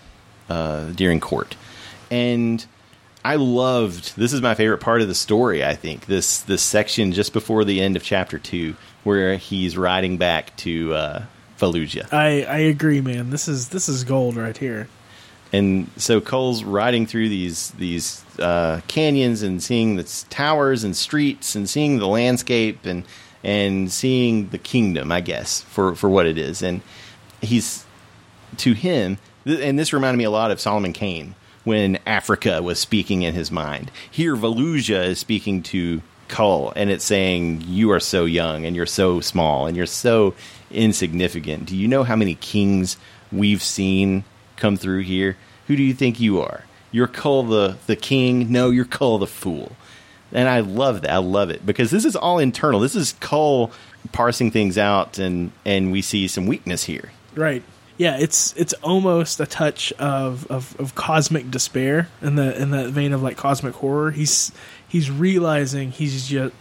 [0.50, 1.56] uh, during court,
[2.10, 2.66] and
[3.24, 4.16] I loved.
[4.18, 5.64] This is my favorite part of the story.
[5.64, 10.18] I think this this section just before the end of chapter two, where he's riding
[10.18, 11.24] back to uh,
[11.58, 12.12] Valusia.
[12.12, 13.30] I I agree, man.
[13.30, 14.90] This is this is gold right here.
[15.54, 21.56] and so Kull's riding through these these uh, canyons and seeing the towers and streets
[21.56, 23.04] and seeing the landscape and
[23.44, 26.62] and seeing the kingdom, I guess, for for what it is.
[26.62, 26.82] And
[27.42, 27.86] he's
[28.58, 32.80] to him, th- and this reminded me a lot of Solomon Kane when Africa was
[32.80, 33.92] speaking in his mind.
[34.10, 38.86] Here, Valusia is speaking to Kull, and it's saying, "You are so young, and you're
[38.86, 40.34] so small, and you're so
[40.72, 41.68] insignificant.
[41.68, 42.98] Do you know how many kings
[43.32, 44.24] we've seen
[44.58, 45.38] come through here?
[45.68, 46.66] Who do you think you are?
[46.92, 48.52] You're Kull the the king?
[48.52, 49.72] No, you're Kull the fool."
[50.32, 51.12] And I love that.
[51.12, 52.80] I love it because this is all internal.
[52.80, 53.72] This is Kull
[54.12, 57.12] parsing things out, and and we see some weakness here.
[57.36, 57.64] Right.
[57.98, 62.90] Yeah, it's it's almost a touch of, of, of cosmic despair in the in that
[62.90, 64.12] vein of like cosmic horror.
[64.12, 64.52] He's
[64.88, 66.52] he's realizing he's yet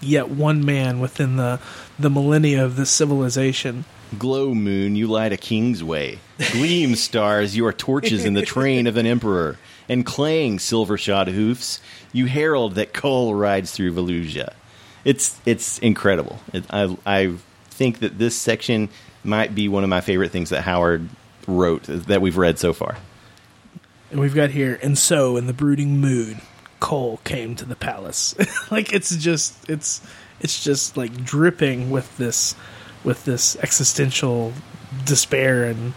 [0.00, 1.60] yet one man within the
[1.98, 3.84] the millennia of this civilization.
[4.18, 6.18] Glow moon, you light a king's way.
[6.52, 9.58] Gleam stars, you are torches in the train of an emperor.
[9.88, 11.80] And clang silver shod hoofs,
[12.12, 14.52] you herald that Kull rides through Valusia.
[15.04, 16.40] It's it's incredible.
[16.52, 17.34] It, I I
[17.70, 18.90] think that this section
[19.24, 21.08] might be one of my favorite things that Howard
[21.46, 22.96] wrote that we've read so far.
[24.10, 26.40] And we've got here, and so in the brooding mood,
[26.82, 28.34] Kull came to the palace.
[28.72, 30.02] like it's just it's
[30.40, 32.56] it's just like dripping with this
[33.04, 34.52] with this existential
[35.04, 35.94] despair and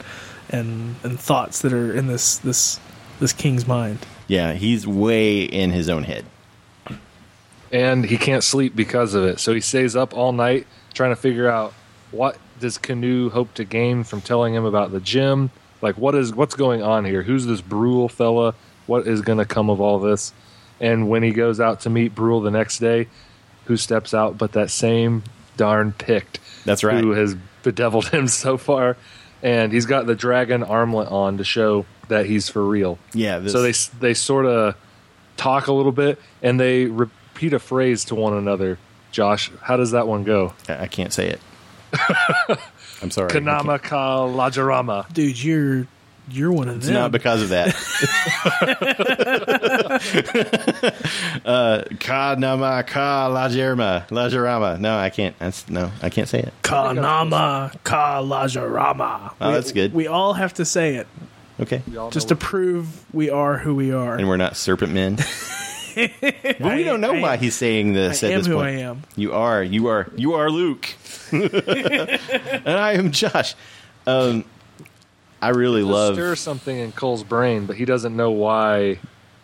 [0.50, 2.80] and and thoughts that are in this this
[3.20, 3.98] this king's mind.
[4.28, 6.24] Yeah, he's way in his own head.
[7.72, 9.40] and he can't sleep because of it.
[9.40, 11.74] So he stays up all night trying to figure out
[12.12, 15.50] what does Kanu hope to gain from telling him about the gym.
[15.82, 17.24] Like what is what's going on here?
[17.24, 18.54] Who's this Brule fella?
[18.86, 20.32] What is going to come of all this?
[20.80, 23.08] And when he goes out to meet Brule the next day,
[23.66, 25.24] who steps out but that same
[25.58, 27.02] darn Pict That's right.
[27.04, 28.98] who has bedeviled him so far.
[29.44, 32.98] And he's got the dragon armlet on to show that he's for real.
[33.14, 34.76] Yeah, this- so they they sort of
[35.38, 38.78] talk a little bit and they repeat a phrase to one another.
[39.12, 40.54] Josh, how does that one go?
[40.68, 41.40] I I can't say it.
[43.02, 43.30] I'm sorry.
[43.30, 45.12] Kanama ka lajarama.
[45.14, 45.88] Dude, you're
[46.30, 46.96] you're one of It's them.
[46.96, 47.76] not because of that.
[51.46, 54.80] uh, ka nama ka lajerma lajarama.
[54.80, 55.38] No, I can't.
[55.40, 56.54] That's no, I can't say it.
[56.64, 59.34] Kanama Kalajarama.
[59.40, 59.94] Oh, that's good.
[59.94, 61.08] We all have to say it
[61.60, 64.16] Okay, just to prove we are who we are.
[64.16, 65.16] and we're not serpent men.
[65.96, 68.68] but we don't know I- why he's saying this I at am this who point.
[68.68, 69.04] I am.
[69.16, 69.64] You are.
[69.64, 70.10] You are.
[70.16, 70.88] You are Luke.
[71.32, 73.56] and I am Josh.
[74.06, 74.44] Um,
[75.46, 76.16] I really Just love.
[76.16, 79.00] stir something in Kull's brain, but he doesn't know why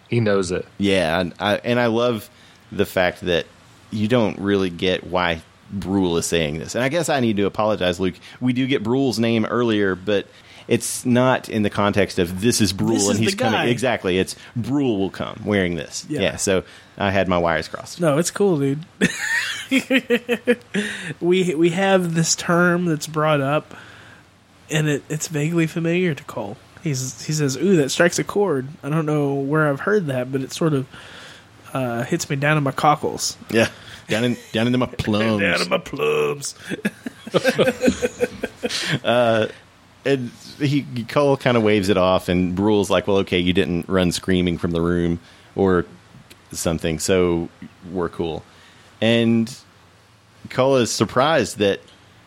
[0.09, 0.65] he knows it.
[0.77, 2.29] Yeah, and I, and I love
[2.71, 3.45] the fact that
[3.91, 5.41] you don't really get why
[5.71, 6.75] Brule is saying this.
[6.75, 8.15] And I guess I need to apologize, Luke.
[8.39, 10.27] We do get Brule's name earlier, but
[10.67, 13.69] it's not in the context of this is Brule This and is he's coming.
[13.69, 16.05] Exactly, it's Brule will come wearing this.
[16.09, 16.21] Yeah.
[16.21, 16.35] Yeah.
[16.37, 16.63] so
[16.97, 17.99] I had my wires crossed.
[17.99, 18.85] No, it's cool, dude.
[21.21, 23.73] we we have this term that's brought up,
[24.71, 26.57] and it, it's vaguely familiar to Kull.
[26.83, 30.31] He's he says, "Ooh, that strikes a chord." I don't know where I've heard that,
[30.31, 30.87] but it sort of
[31.73, 33.69] uh, hits me down in my cockles, Yeah,
[34.07, 35.41] down in down into my plums.
[35.41, 36.55] down in my plums.
[40.05, 43.87] and he Kull kind of waves it off, and Brule's like, "Well, okay, you didn't
[43.87, 45.19] run screaming from the room
[45.55, 45.85] or
[46.51, 47.49] something, so
[47.91, 48.43] we're cool."
[48.99, 49.53] And
[50.49, 51.79] Kull is surprised that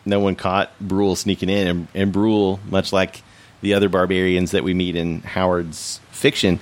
[0.05, 3.21] no one caught Brule sneaking in, and, and Brule, much like
[3.61, 6.59] the other barbarians that we meet in Howard's fiction,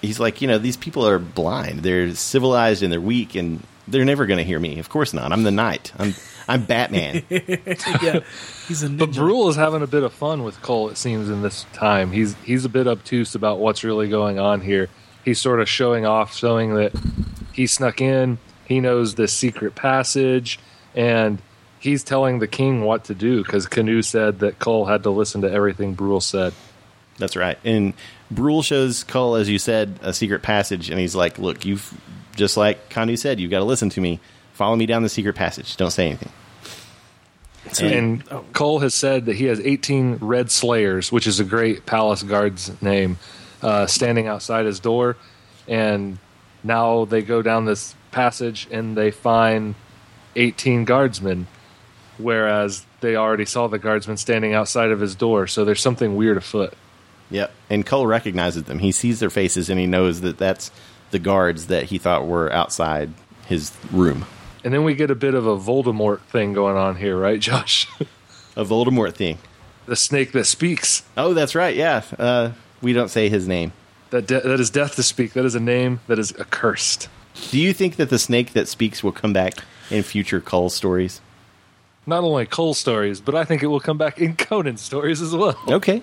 [0.00, 1.80] he's like, you know, these people are blind.
[1.80, 4.78] They're civilized and they're weak, and they're never going to hear me.
[4.78, 5.32] Of course not.
[5.32, 5.92] I'm the knight.
[5.98, 6.14] I'm
[6.48, 7.24] I'm Batman.
[7.30, 8.20] yeah,
[8.68, 8.98] he's a ninja.
[8.98, 10.88] But Brule is having a bit of fun with Kull.
[10.88, 14.60] It seems in this time he's he's a bit obtuse about what's really going on
[14.60, 14.88] here.
[15.24, 16.92] He's sort of showing off, showing that
[17.52, 18.38] he snuck in.
[18.64, 20.58] He knows this secret passage,
[20.94, 21.40] and
[21.82, 25.42] he's telling the king what to do because Kanu said that Kull had to listen
[25.42, 26.54] to everything Brule said.
[27.18, 27.58] That's right.
[27.64, 27.92] And
[28.30, 31.92] Brule shows Kull, as you said, a secret passage, and he's like, "Look, you've
[32.36, 34.20] just like Kanu said, you've got to listen to me.
[34.54, 35.76] Follow me down the secret passage.
[35.76, 36.32] Don't say anything."
[37.72, 41.44] So- And oh, Kull has said that he has 18 Red Slayers, which is a
[41.44, 43.18] great palace guard's name,
[43.62, 45.16] uh, standing outside his door.
[45.68, 46.18] And
[46.64, 49.74] now they go down this passage and they find
[50.34, 51.46] 18 guardsmen,
[52.22, 55.46] whereas they already saw the guardsmen standing outside of his door.
[55.46, 56.74] So there's something weird afoot.
[57.30, 57.52] Yep.
[57.70, 58.78] And Kull recognizes them.
[58.78, 60.70] He sees their faces, and he knows that that's
[61.10, 63.10] the guards that he thought were outside
[63.46, 64.24] his room.
[64.64, 67.88] And then we get a bit of a Voldemort thing going on here, right, Josh?
[68.56, 69.38] A Voldemort thing.
[69.86, 71.02] the snake that speaks.
[71.16, 71.74] Oh, that's right.
[71.74, 72.02] Yeah.
[72.18, 72.50] Uh,
[72.80, 73.72] we don't say his name.
[74.10, 75.32] That, de- that is death to speak.
[75.32, 77.08] That is a name that is accursed.
[77.50, 79.54] Do you think that the snake that speaks will come back
[79.90, 81.22] in future Kull stories?
[82.06, 85.34] Not only Kull stories, but I think it will come back in Conan stories as
[85.34, 85.56] well.
[85.68, 86.02] Okay.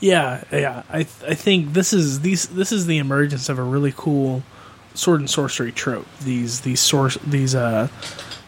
[0.00, 0.82] Yeah, yeah.
[0.90, 4.42] I th- I think this is these this is the emergence of a really cool
[4.94, 6.06] sword and sorcery trope.
[6.22, 7.88] These these source these uh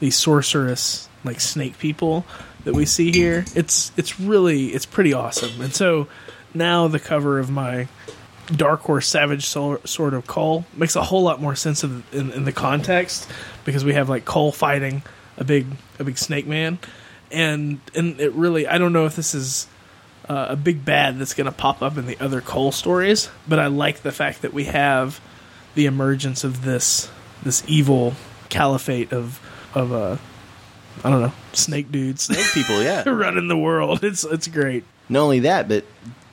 [0.01, 2.25] these sorceress like snake people
[2.65, 3.45] that we see here.
[3.55, 5.61] It's it's really it's pretty awesome.
[5.61, 6.09] And so
[6.53, 7.89] now the cover of my
[8.55, 12.31] Dark Horse Savage Sol- Sword of Kull makes a whole lot more sense of, in,
[12.33, 13.27] in the context
[13.65, 15.03] because we have like Kull fighting
[15.37, 15.67] a big
[15.99, 16.79] a big snake man,
[17.31, 19.67] and and it really I don't know if this is
[20.29, 23.59] uh, a big bad that's going to pop up in the other Kull stories, but
[23.59, 25.21] I like the fact that we have
[25.75, 27.11] the emergence of this
[27.43, 28.15] this evil
[28.49, 29.41] caliphate of
[29.75, 30.17] of uh
[31.03, 33.03] I don't know snake dudes Snake people, yeah.
[33.07, 34.05] running the world.
[34.05, 34.85] It's it's great.
[35.09, 35.85] Not only that, but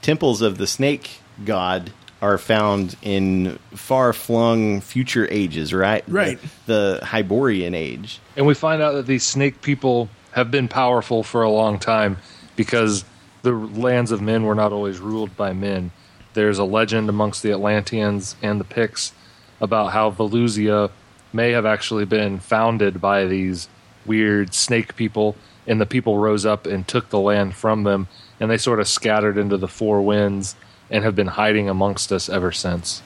[0.02, 1.92] temples of the snake god
[2.22, 6.04] are found in far flung future ages, right?
[6.08, 6.40] Right.
[6.66, 8.20] The, the Hyborian age.
[8.38, 12.18] And we find out that these snake people have been powerful for a long time
[12.56, 13.04] because
[13.42, 15.92] the lands of men were not always ruled by men.
[16.34, 19.14] There's a legend amongst the Atlanteans and the Picts
[19.60, 20.92] about how Valusia
[21.34, 23.68] may have actually been founded by these
[24.06, 25.36] weird snake people,
[25.68, 28.08] and the people rose up and took the land from them,
[28.40, 30.56] and they sort of scattered into the four winds
[30.92, 33.02] and have been hiding amongst us ever since.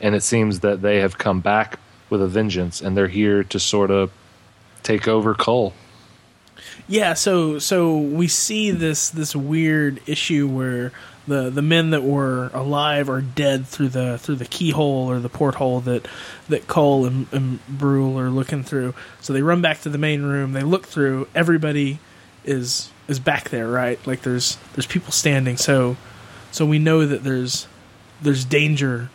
[0.00, 1.78] And it seems that they have come back
[2.10, 4.10] with a vengeance, and they're here to sort of
[4.82, 5.74] take over Kull.
[6.88, 10.92] Yeah, so so we see this this weird issue where
[11.26, 15.28] the the men that were alive are dead through the through the keyhole or the
[15.28, 16.08] porthole that
[16.48, 18.94] that Kull and, and Brule are looking through.
[19.20, 20.52] So they run back to the main room.
[20.52, 21.28] They look through.
[21.34, 21.98] Everybody
[22.44, 24.04] is is back there, right?
[24.06, 25.58] Like there's there's people standing.
[25.58, 25.96] So
[26.50, 27.66] so we know that there's
[28.22, 29.10] there's danger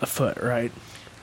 [0.00, 0.72] afoot, right?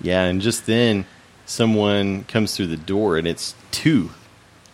[0.02, 1.06] Yeah, and just then
[1.46, 4.12] someone comes through the door, and it's two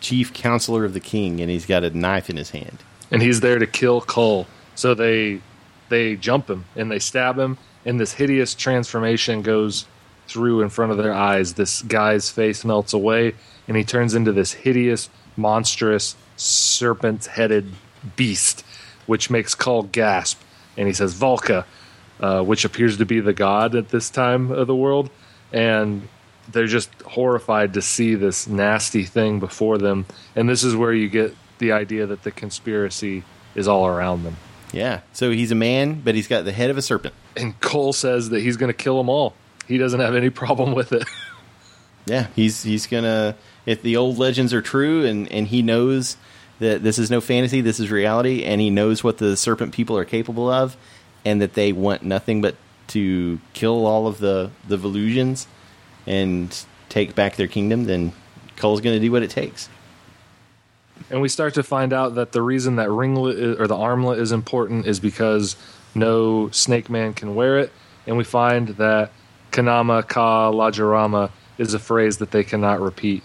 [0.00, 2.78] chief counselor of the king, and he's got a knife in his hand.
[3.10, 4.46] and he's there to kill Kull.
[4.74, 5.40] So they
[5.90, 9.86] they jump him and they stab him, and this hideous transformation goes
[10.26, 11.54] through in front of their eyes.
[11.54, 13.34] This guy's face melts away,
[13.68, 17.72] and he turns into this hideous, monstrous, serpent-headed
[18.16, 18.64] beast,
[19.06, 20.40] which makes Kull gasp.
[20.76, 21.64] And he says, "Valka,"
[22.20, 25.10] uh, which appears to be the god at this time of the world.
[25.52, 26.08] and
[26.50, 30.04] they're just horrified to see this nasty thing before them.
[30.34, 33.22] And this is where you get the idea that the conspiracy
[33.54, 34.36] is all around them.
[34.72, 35.00] Yeah.
[35.12, 37.14] So he's a man, but he's got the head of a serpent.
[37.36, 39.34] And Kull says that he's going to kill them all.
[39.68, 41.04] He doesn't have any problem with it.
[42.04, 43.36] Yeah, he's he's gonna.
[43.64, 46.16] If the old legends are true, and and he knows
[46.58, 49.96] that this is no fantasy, this is reality, and he knows what the serpent people
[49.96, 50.76] are capable of,
[51.24, 52.56] and that they want nothing but
[52.88, 55.46] to kill all of the the Valusians
[56.06, 58.12] and take back their kingdom, then
[58.56, 59.68] Kull's going to do what it takes.
[61.10, 64.18] And we start to find out that the reason that ringlet is, or the armlet
[64.18, 65.56] is important is because
[65.94, 67.72] no snake man can wear it.
[68.06, 69.10] And we find that
[69.50, 73.22] Kanama Ka Lajarama is a phrase that they cannot repeat.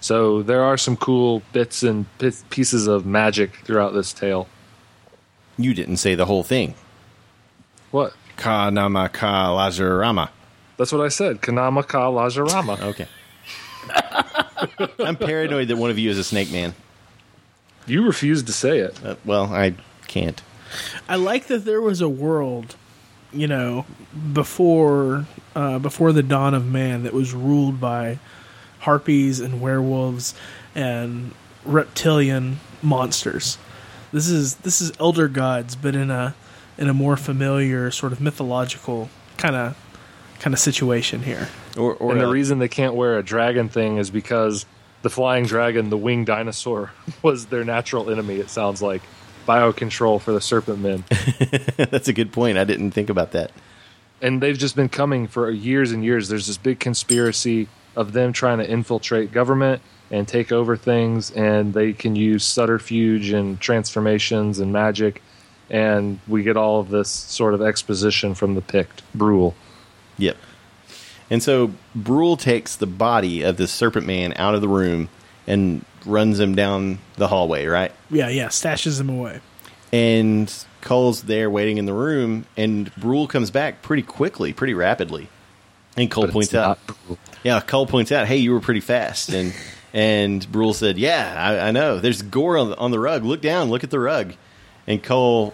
[0.00, 4.48] So there are some cool bits and pi- pieces of magic throughout this tale.
[5.58, 6.74] You didn't say the whole thing.
[7.90, 8.12] What?
[8.36, 10.28] Ka nama ka lajarama.
[10.76, 11.40] That's what I said.
[11.40, 12.78] Kanama Ka Lajarama.
[12.82, 13.06] Okay.
[14.98, 16.74] I'm paranoid that one of you is a snake man.
[17.86, 18.98] You refused to say it.
[19.04, 19.74] Uh, well, I
[20.08, 20.42] can't.
[21.08, 22.74] I like that there was a world,
[23.32, 23.86] you know,
[24.32, 28.18] before uh, before the dawn of man that was ruled by
[28.86, 30.32] harpies and werewolves
[30.74, 31.32] and
[31.64, 33.58] reptilian monsters.
[34.12, 36.34] This is this is elder gods, but in a
[36.78, 39.76] in a more familiar sort of mythological kind of
[40.38, 41.48] kind of situation here.
[41.76, 44.64] Or, or and the a- reason they can't wear a dragon thing is because
[45.02, 49.02] the flying dragon, the winged dinosaur, was their natural enemy, it sounds like.
[49.46, 51.04] Biocontrol for the serpent men.
[51.76, 52.58] that's a good point.
[52.58, 53.52] I didn't think about that.
[54.20, 56.28] and they've just been coming for years and years.
[56.28, 61.74] There's this big conspiracy of them trying to infiltrate government and take over things, and
[61.74, 65.22] they can use subterfuge and transformations and magic.
[65.68, 69.56] And we get all of this sort of exposition from the Pict, Brule.
[70.18, 70.36] Yep.
[71.28, 75.08] And so Brule takes the body of the serpent man out of the room
[75.46, 77.90] and runs him down the hallway, right?
[78.10, 79.40] Yeah, yeah, stashes him away.
[79.92, 85.28] And Kull's there waiting in the room, and Brule comes back pretty quickly, pretty rapidly.
[85.96, 87.18] And Kull But points out, not Brule.
[87.42, 89.30] yeah, Kull points out, hey, you were pretty fast.
[89.30, 89.54] And
[89.94, 91.98] and Brule said, yeah, I, I know.
[92.00, 93.24] There's gore on the, on the rug.
[93.24, 93.70] Look down.
[93.70, 94.34] Look at the rug.
[94.86, 95.52] And Kull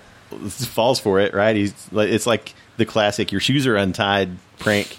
[0.48, 1.32] falls for it.
[1.34, 1.54] Right?
[1.56, 4.96] He's it's like the classic "your shoes are untied" prank.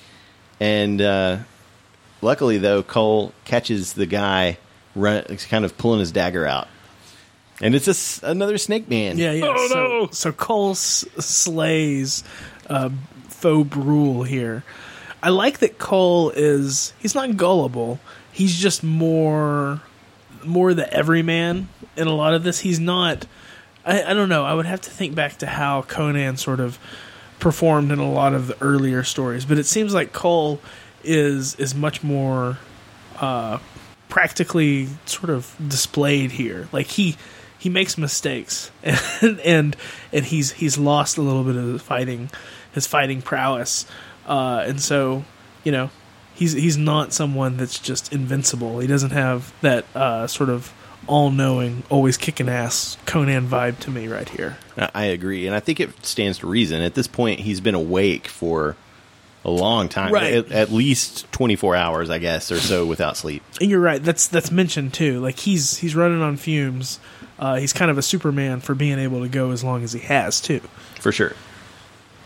[0.59, 1.37] And uh,
[2.21, 4.57] luckily, though, Kull catches the guy
[4.95, 6.67] run, kind of pulling his dagger out.
[7.61, 9.17] And it's a s another snake man.
[9.17, 9.45] Yeah, yeah.
[9.55, 10.07] Oh, so, no!
[10.11, 12.23] so Kull s- slays
[12.69, 12.89] uh,
[13.29, 14.63] faux Brule here.
[15.23, 17.99] I like that Kull is he's not gullible.
[18.33, 19.81] He's just more
[20.43, 22.59] more the everyman in a lot of this.
[22.59, 23.25] He's not.
[23.85, 24.43] I, I don't know.
[24.43, 26.77] I would have to think back to how Conan sort of
[27.39, 30.59] performed in a lot of the earlier stories, but it seems like Kull
[31.05, 32.57] is is much more
[33.17, 33.59] uh,
[34.09, 36.67] practically sort of displayed here.
[36.73, 37.15] Like he
[37.57, 38.71] he makes mistakes
[39.21, 39.75] and and
[40.11, 42.29] and he's he's lost a little bit of his fighting
[42.73, 43.85] his fighting prowess,
[44.27, 45.23] uh, and so
[45.63, 45.89] you know
[46.35, 48.79] he's he's not someone that's just invincible.
[48.79, 50.73] He doesn't have that uh, sort of
[51.05, 54.57] all knowing, always kicking ass Conan vibe to me right here.
[54.77, 56.81] I I agree, and I think it stands to reason.
[56.81, 58.75] At this point, he's been awake for
[59.45, 60.33] a long time, Right.
[60.35, 63.43] at, at least twenty four hours, I guess, or so, without sleep.
[63.59, 64.01] And you're right.
[64.01, 65.19] That's that's mentioned too.
[65.19, 66.99] Like he's he's running on fumes.
[67.37, 69.99] Uh, he's kind of a Superman for being able to go as long as he
[69.99, 70.61] has too.
[71.01, 71.33] For sure.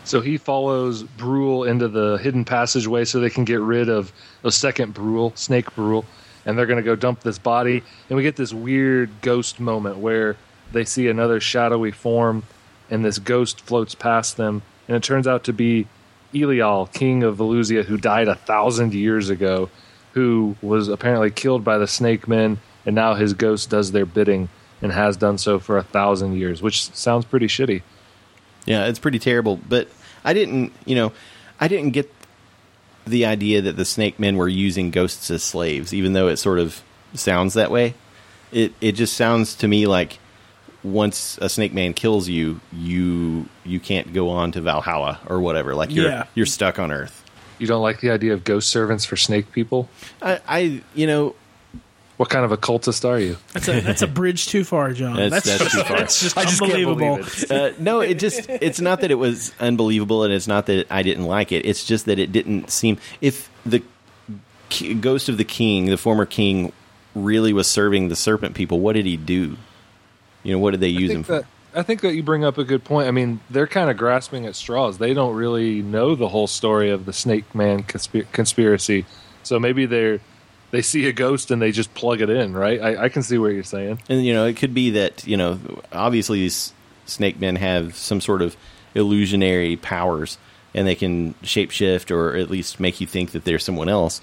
[0.08, 4.50] So he follows Brule into the hidden passageway so they can get rid of the
[4.50, 6.06] second Brule, Snake Brule,
[6.46, 7.82] and they're going to go dump this body.
[8.08, 10.38] And we get this weird ghost moment where
[10.72, 12.44] they see another shadowy form,
[12.88, 15.86] and this ghost floats past them, and it turns out to be
[16.32, 19.68] Eallal, king of Valusia, who died a thousand years ago,
[20.14, 24.48] who was apparently killed by the Snake Men, and now his ghost does their bidding
[24.80, 27.82] and has done so for a thousand years, which sounds pretty shitty.
[28.64, 29.56] Yeah, it's pretty terrible.
[29.56, 29.88] But
[30.28, 31.12] I didn't, you know,
[31.58, 32.12] I didn't get
[33.06, 36.58] the idea that the snake men were using ghosts as slaves, even though it sort
[36.58, 36.82] of
[37.14, 37.94] sounds that way.
[38.52, 40.18] It it just sounds to me like
[40.84, 45.74] once a snake man kills you, you you can't go on to Valhalla or whatever.
[45.74, 46.24] Like you're Yeah.
[46.34, 47.24] you're stuck on Earth.
[47.58, 49.88] You don't like the idea of ghost servants for snake people?
[50.22, 51.34] I, I you know
[52.18, 53.36] What kind of occultist are you?
[53.54, 55.16] That's a that's a bridge too far, John.
[55.16, 55.98] That's- That's that's too far.
[55.98, 57.16] That's just I just can't unbelievable.
[57.16, 57.50] believe it.
[57.50, 61.02] uh, no, it just it's not that it was unbelievable, and it's not that I
[61.02, 61.64] didn't like it.
[61.64, 63.82] It's just that it didn't seem if the
[65.00, 66.72] ghost of the king, the former king,
[67.14, 68.80] really was serving the serpent people.
[68.80, 69.56] What did he do?
[70.42, 71.32] You know, what did they use him think for?
[71.32, 71.46] that,
[71.78, 73.06] I think that you bring up a good point.
[73.08, 74.98] I mean, they're kind of grasping at straws.
[74.98, 79.04] They don't really know the whole story of the Snake Man conspiracy,
[79.44, 80.20] so maybe they're
[80.70, 82.80] they see a ghost and they just plug it in, right?
[82.80, 84.00] I, I can see what you're saying.
[84.08, 85.58] And you know, it could be that you know,
[85.92, 86.72] obviously these
[87.06, 88.56] snake men have some sort of
[88.94, 90.38] illusionary powers,
[90.74, 94.20] and they can shapeshift or at least make you think that they're someone else.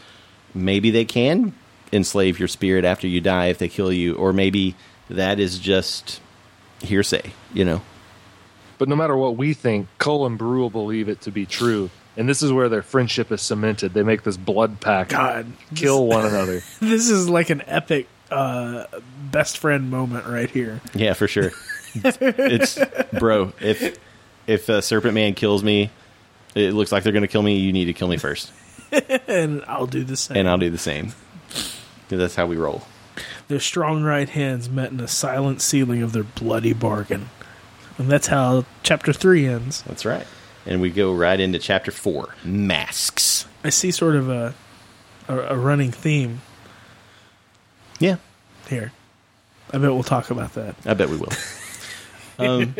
[0.53, 1.53] Maybe they can
[1.91, 4.75] enslave your spirit after you die if they kill you, or maybe
[5.09, 6.19] that is just
[6.81, 7.31] hearsay.
[7.53, 7.81] You know,
[8.77, 12.27] But no matter what we think, Kull and Brule believe it to be true, and
[12.29, 13.93] this is where their friendship is cemented.
[13.93, 16.61] They make this blood pact, God, kill one another.
[16.79, 18.85] this is like an epic uh,
[19.31, 20.81] best friend moment right here.
[20.93, 21.51] yeah, for sure.
[21.95, 22.79] it's
[23.19, 23.53] bro.
[23.61, 23.97] If
[24.47, 25.89] if uh, Serpent Man kills me,
[26.55, 27.57] it looks like they're going to kill me.
[27.57, 28.51] You need to kill me first,
[29.27, 30.37] And I'll do the same.
[30.37, 31.13] and I'll do the same.
[32.09, 32.83] That's how we roll.
[33.47, 37.29] Their strong right hands met in a silent sealing of their bloody bargain.
[37.97, 39.83] And that's how chapter three ends.
[39.83, 40.27] That's right.
[40.65, 43.45] And we go right into chapter four masks.
[43.63, 44.53] I see sort of a
[45.27, 46.41] a, a running theme
[47.99, 48.17] Yeah,
[48.69, 48.91] here.
[49.73, 50.75] I bet we'll talk about that.
[50.85, 51.31] I bet we will.
[52.39, 52.75] um,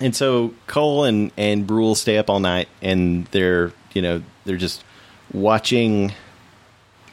[0.00, 4.56] and so Kull and, and Brule stay up all night and they're, you know, they're
[4.58, 4.84] just
[5.32, 6.12] watching,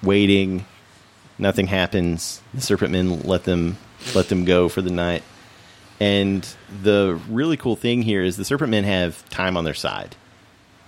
[0.04, 0.66] waiting.
[1.38, 2.42] Nothing happens.
[2.54, 3.78] The Serpent Men let them
[4.14, 5.24] let them go for the night.
[6.00, 6.48] And
[6.82, 10.16] the really cool thing here is the Serpent Men have time on their side.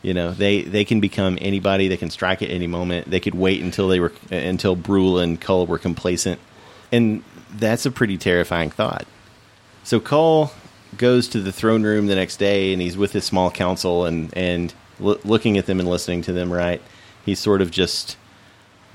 [0.01, 1.88] You know, they they can become anybody.
[1.88, 3.09] They can strike at any moment.
[3.09, 6.39] They could wait until they were until Brule and Kull were complacent,
[6.91, 9.05] and that's a pretty terrifying thought.
[9.84, 10.51] So Kull
[10.97, 14.36] goes to the throne room the next day, and he's with his small council, and
[14.36, 16.51] and l- looking at them and listening to them.
[16.51, 16.82] Right,
[17.24, 18.18] he's sort of just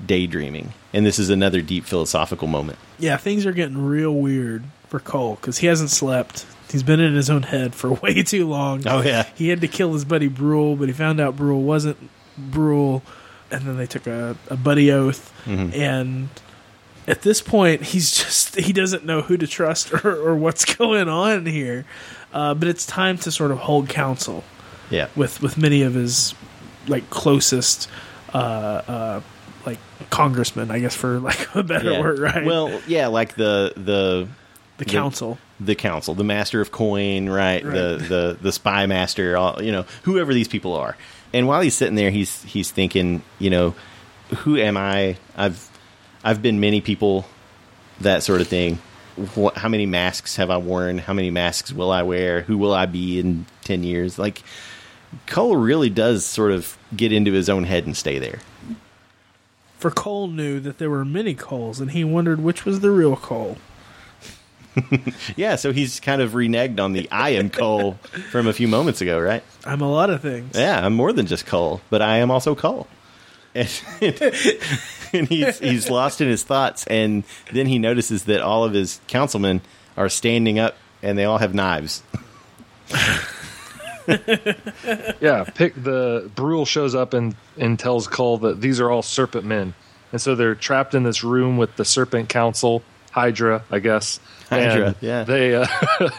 [0.05, 2.79] daydreaming, and this is another deep philosophical moment.
[2.99, 6.45] Yeah, things are getting real weird for Kull because he hasn't slept.
[6.71, 8.85] He's been in his own head for way too long.
[8.87, 9.23] Oh, yeah.
[9.35, 11.97] he had to kill his buddy Brule, but he found out Brule wasn't
[12.37, 13.01] Brule,
[13.51, 15.33] and then they took a, a buddy oath.
[15.47, 16.27] And
[17.07, 21.07] at this point, he's just he doesn't know who to trust or, or what's going
[21.07, 21.85] on here.
[22.33, 24.43] Uh, but it's time to sort of hold counsel
[24.89, 26.35] Yeah, with with many of his
[26.87, 27.89] like closest.
[28.33, 29.21] Uh, uh,
[29.65, 29.79] like
[30.09, 32.01] congressmen, I guess, for like a better yeah.
[32.01, 32.43] word, right?
[32.45, 34.27] Well, yeah, like the the
[34.77, 35.37] the council.
[35.59, 37.63] the council, the master of coin, right?
[37.63, 40.95] The the the spy master, all, you know, whoever these people are.
[41.33, 43.75] And while he's sitting there, he's he's thinking, you know,
[44.37, 45.17] who am I?
[45.35, 45.69] I've
[46.23, 47.25] I've been many people,
[48.01, 48.79] that sort of thing.
[49.33, 50.99] What, how many masks have I worn?
[50.99, 52.41] How many masks will I wear?
[52.41, 54.19] Who will I be in ten years?
[54.19, 54.43] Like,
[55.25, 58.39] Kull really does sort of get into his own head and stay there.
[59.79, 63.15] For Kull knew that there were many Kulls, and he wondered which was the real
[63.15, 63.57] Kull.
[65.35, 67.93] Yeah, so he's kind of reneged on the I am Kull
[68.31, 69.43] from a few moments ago, right?
[69.65, 70.57] I'm a lot of things.
[70.57, 72.87] Yeah, I'm more than just Kull, but I am also Kull.
[73.55, 73.69] And,
[75.13, 78.99] and he's he's lost in his thoughts, and then he notices that all of his
[79.07, 79.61] councilmen
[79.95, 82.03] are standing up, and they all have knives.
[85.19, 89.43] Yeah, pick the Brule shows up and and tells Kull that these are all serpent
[89.43, 89.73] men,
[90.13, 92.83] and so they're trapped in this room with the Serpent Council,
[93.17, 94.19] Hydra, I guess.
[94.47, 95.23] Hydra, And yeah.
[95.23, 95.67] They uh,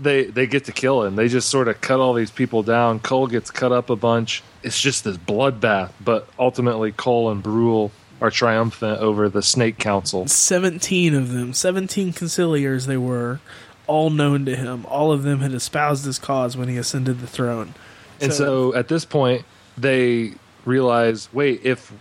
[0.00, 1.14] they they get to kill him.
[1.14, 3.00] They just sort of cut all these people down.
[3.00, 4.42] Cole gets cut up a bunch.
[4.62, 7.92] It's just this bloodbath, but ultimately Cole and Brule
[8.22, 10.26] are triumphant over the Snake Council.
[10.26, 13.40] 17 of them, 17 conciliars they were,
[13.86, 14.86] all known to him.
[14.86, 17.74] All of them had espoused his cause when he ascended the throne.
[18.20, 19.44] And so at this point,
[19.76, 20.32] they
[20.64, 21.92] realize, wait, if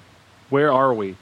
[0.50, 1.18] where are we?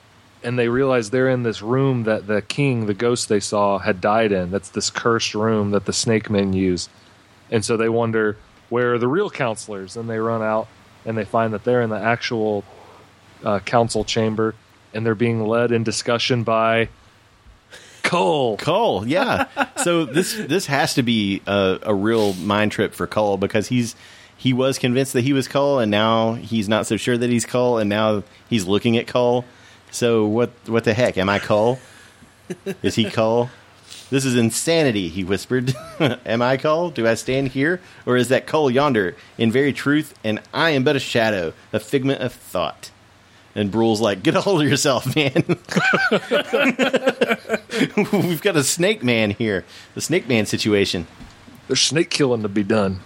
[0.46, 4.00] And they realize they're in this room that the king, the ghost they saw, had
[4.00, 4.52] died in.
[4.52, 6.88] That's this cursed room that the snake men use.
[7.52, 8.38] And so they wonder,
[8.70, 9.98] where are the real counselors?
[9.98, 10.68] And they run out
[11.06, 12.64] and they find that they're in the actual
[13.44, 14.56] uh, council chamber
[14.94, 16.90] and they're being led in discussion by
[18.04, 18.58] Kull.
[18.58, 19.48] Kull, yeah.
[19.84, 23.96] so this this has to be a, a real mind trip for Kull because he's
[24.38, 27.46] he was convinced that he was Kull, and now he's not so sure that he's
[27.46, 29.44] Kull, and now he's looking at Kull.
[29.96, 31.18] So what what the heck?
[31.18, 31.80] Am I Kull?
[32.84, 33.50] Is he Kull?
[34.10, 35.74] This is insanity, he whispered.
[36.00, 36.90] am I Kull?
[36.92, 37.80] Do I stand here?
[38.06, 41.80] Or is that Kull yonder, in very truth, and I am but a shadow, a
[41.80, 42.92] figment of thought?
[43.56, 45.44] And Brule's like, get a hold of yourself, man.
[48.12, 49.64] We've got a snake man here.
[49.96, 51.08] The snake man situation.
[51.68, 53.00] There's snake killing to be done.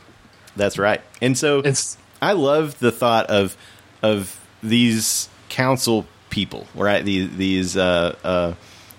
[0.56, 1.02] That's right.
[1.22, 3.56] And so It's I love the thought of
[4.02, 7.04] of these council people, right?
[7.04, 8.54] These these uh, uh,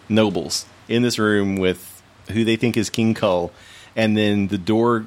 [0.08, 3.52] nobles in this room with who they think is King Kull,
[3.96, 5.06] and then the door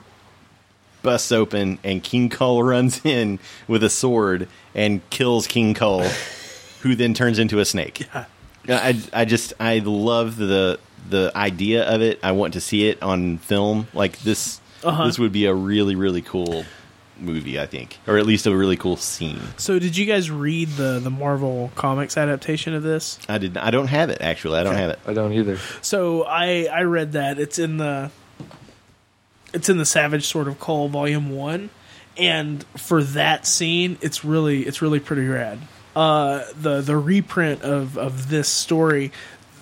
[1.02, 6.04] busts open, and King Kull runs in with a sword and kills King Kull,
[6.82, 8.08] who then turns into a snake.
[8.14, 8.26] Yeah.
[8.70, 12.20] I, I just I love the the idea of it.
[12.24, 13.88] I want to see it on film.
[13.94, 15.06] Like this, Uh-huh.
[15.06, 16.64] this would be a really really cool
[17.24, 17.60] movie.
[17.60, 19.40] I think, or at least a really cool scene.
[19.58, 23.18] So, did you guys read the the Marvel Comics adaptation of this?
[23.28, 23.58] I didn't.
[23.58, 24.60] I don't have it actually.
[24.60, 25.00] I don't have it.
[25.08, 25.58] I don't either.
[25.82, 28.12] So, I I read that it's in the
[29.54, 31.70] it's in the Savage Sword of Kull Volume One,
[32.18, 35.60] and for that scene, it's really it's really pretty rad.
[35.96, 39.12] Uh, the the reprint of of this story.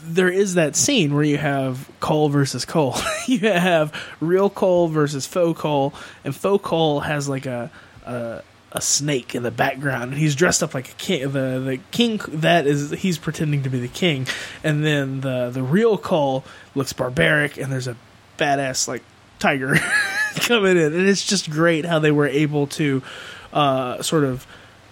[0.04, 2.96] There is that scene where you have Kull versus Kull.
[3.28, 5.94] you have real Kull versus faux Kull,
[6.24, 7.72] and faux Kull has like a,
[8.06, 8.42] a
[8.74, 11.32] a snake in the background, and he's dressed up like a king.
[11.32, 14.28] The the king that is he's pretending to be the king,
[14.64, 17.98] and then the the real Kull looks barbaric, and there's a
[18.38, 19.04] badass like
[19.40, 19.76] tiger
[20.36, 23.04] coming in, and it's just great how they were able to
[23.52, 24.48] uh, sort of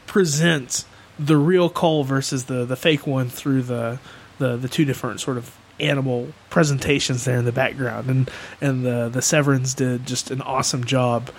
[0.08, 0.84] present
[1.18, 4.00] the real Kull versus the the fake one through the
[4.40, 9.10] the the two different sort of animal presentations there in the background, and and the
[9.10, 11.30] the Severins did just an awesome job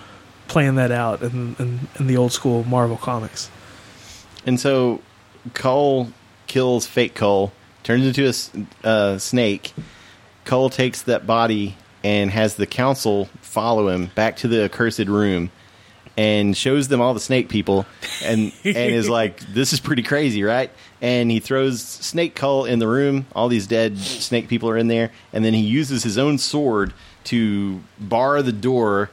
[0.47, 3.49] playing that out in, in, in the old school Marvel comics.
[4.45, 5.01] And so
[5.53, 6.11] Kull
[6.47, 8.27] kills fake Kull, turns into
[8.83, 9.73] a uh, snake.
[10.43, 15.51] Kull takes that body and has the council follow him back to the accursed room
[16.17, 17.85] and shows them all the snake people
[18.23, 20.71] and and is like this is pretty crazy right
[21.01, 23.25] and he throws snake Kull in the room.
[23.33, 25.11] All these dead snake people are in there.
[25.33, 26.93] And then he uses his own sword
[27.25, 29.09] to bar the door.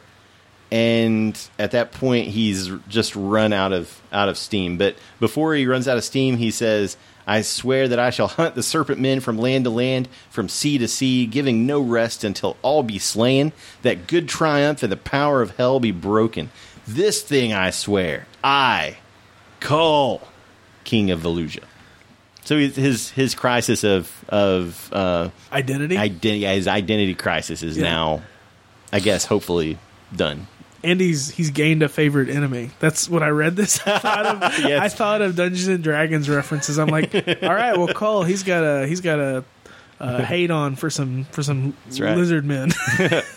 [0.70, 4.76] And at that point he's just run out of out of steam.
[4.76, 8.55] But before he runs out of steam he says i swear that i shall hunt
[8.55, 12.57] the serpent men from land to land from sea to sea giving no rest until
[12.62, 16.51] all be slain that good triumph and the power of hell be broken.
[16.86, 18.99] This thing i swear i
[19.61, 20.20] Kull
[20.84, 21.64] king of Valusia.
[22.49, 27.84] So his his crisis of of uh Identity, identity his identity crisis is Yeah.
[27.84, 28.22] now
[28.90, 29.76] i guess hopefully
[30.16, 30.46] done
[30.82, 32.70] and he's he's gained a favorite enemy.
[32.78, 33.78] That's what I read this.
[33.86, 34.80] I thought of, Yes.
[34.80, 36.78] I thought of Dungeons and Dragons references.
[36.78, 39.44] I'm like, all right, well, Kull, he's got a he's got a
[40.01, 42.16] uh, hate on for some for some right.
[42.16, 42.70] lizard men.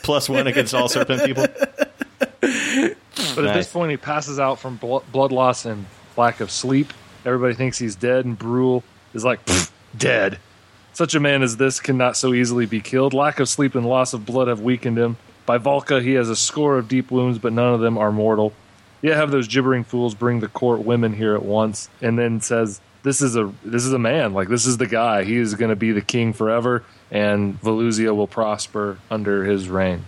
[0.04, 1.48] plus one against all serpent people.
[2.40, 5.86] But at this point, he passes out from bl- blood loss and
[6.16, 6.94] lack of sleep.
[7.26, 10.40] Everybody thinks he's dead, and Brule is like, "Pfft, dead.
[10.94, 13.14] Such a man as this cannot so easily be killed.
[13.14, 15.18] Lack of sleep and loss of blood have weakened him.
[15.46, 18.54] By Valka, he has a score of deep wounds, but none of them are mortal.
[19.02, 22.82] Yet have those gibbering fools bring the court women here at once, and then says,
[23.04, 24.34] "This is a this is a man.
[24.34, 25.24] Like this is the guy.
[25.24, 30.06] He is going to be the king forever, and Valusia will prosper under his reign."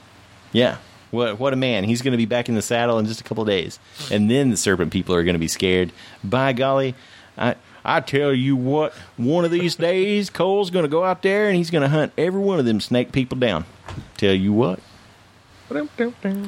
[0.51, 0.77] Yeah.
[1.09, 1.83] What what a man.
[1.83, 3.79] He's going to be back in the saddle in just a couple days.
[4.11, 5.91] And then the serpent people are going to be scared.
[6.23, 6.95] By golly,
[7.37, 11.47] I I tell you what, one of these days Kull's going to go out there
[11.49, 13.65] and he's going to hunt every one of them snake people down.
[14.17, 14.79] Tell you what.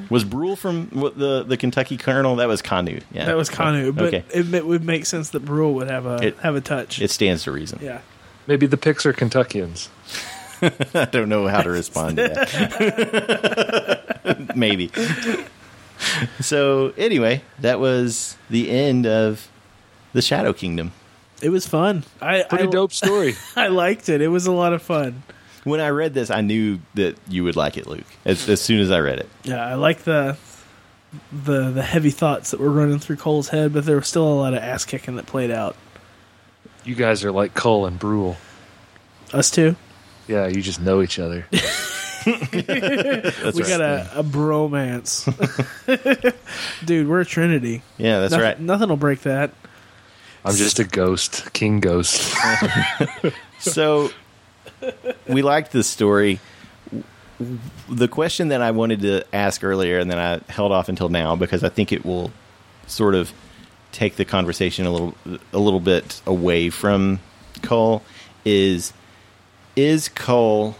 [0.09, 2.36] Was Brule from the the Kentucky Colonel?
[2.36, 3.03] That was Canute.
[3.11, 3.25] Yeah.
[3.25, 4.23] that was Kanu, but Okay.
[4.31, 7.01] it, ma- would make sense that Brule would have a It- have a touch.
[7.01, 7.79] It stands to reason.
[7.81, 8.01] yeah.
[8.45, 9.89] Maybe the Picts are Kentuckians.
[10.93, 14.05] I don't know how to respond to that.
[14.55, 14.91] Maybe.
[16.41, 19.47] So anyway, that was the end of
[20.13, 20.91] the Shadow Kingdom.
[21.46, 22.04] It was fun.
[22.20, 23.36] I Pretty I, dope story.
[23.56, 24.20] I liked it.
[24.20, 25.22] It was a lot of fun.
[25.64, 28.06] When I read this, I knew that you would like it, Luke.
[28.26, 30.38] As, as soon as I read it, Yeah, I like the
[31.32, 34.34] the the heavy thoughts that were running through Kull's head, but there was still a
[34.34, 35.76] lot of ass kicking that played out.
[36.84, 38.38] You guys are like Kull and Brule.
[39.32, 39.76] Us too.
[40.28, 41.46] Yeah, you just know each other.
[41.52, 43.68] that's we right.
[43.68, 45.26] got a, a bromance,
[46.86, 47.08] dude.
[47.08, 47.84] We're a trinity.
[48.00, 48.60] yeah, that's Noth- right.
[48.60, 49.52] Nothing will break that.
[50.46, 52.36] I'm just a ghost, king ghost.
[53.60, 54.12] So
[55.28, 56.39] we liked this story.
[57.89, 61.36] The question that I wanted to ask earlier, and then I held off until now
[61.36, 62.32] because I think it will
[62.88, 63.34] sort of
[63.91, 65.16] take the conversation a little
[65.54, 67.20] a little bit away from
[67.62, 68.04] Kull
[68.43, 68.93] is
[69.76, 70.76] is Kull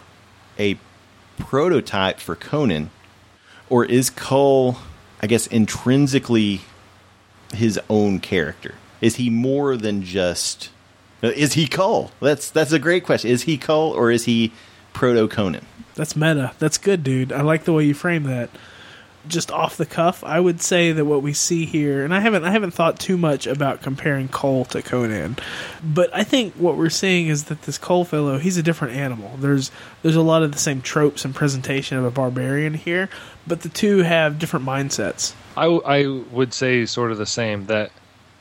[0.59, 0.78] a
[1.38, 2.91] prototype for Conan
[3.70, 4.78] or is Kull
[5.22, 6.61] I guess intrinsically
[7.53, 8.76] his own character?
[9.05, 10.69] Is he more than just
[11.21, 12.11] is he Kull?
[12.19, 13.29] That's that's a great question.
[13.29, 14.51] Is he Kull or is he
[14.93, 15.65] proto Conan?
[15.95, 16.53] That's meta.
[16.59, 17.31] That's good, dude.
[17.31, 18.49] I like the way you frame that.
[19.27, 22.43] just off the cuff, I would say that what we see here, and I haven't
[22.43, 25.37] I haven't thought too much about comparing Kull to Conan,
[25.83, 29.31] but I think what we're seeing is that this Kull fellow, he's a different animal.
[29.37, 29.71] There's
[30.03, 33.09] there's a lot of the same tropes and presentation of a barbarian here,
[33.47, 35.33] but the two have different mindsets.
[35.57, 37.91] I, I would say sort of the same that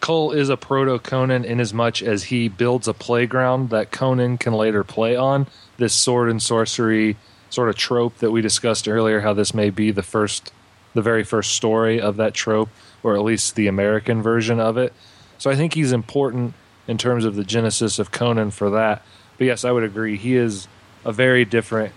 [0.05, 4.37] Kull is a proto Conan in as much as he builds a playground that Conan
[4.37, 5.47] can later play on.
[5.79, 7.17] This sword and sorcery
[7.49, 10.53] sort of trope that we discussed earlier, how this may be the first,
[10.93, 12.69] the very first story of that trope,
[13.03, 14.93] or at least the American version of it.
[15.39, 16.53] So I think he's important
[16.87, 19.03] in terms of the genesis of Conan for that.
[19.39, 20.19] But yes, I would agree.
[20.19, 20.69] He is
[21.07, 21.95] a very different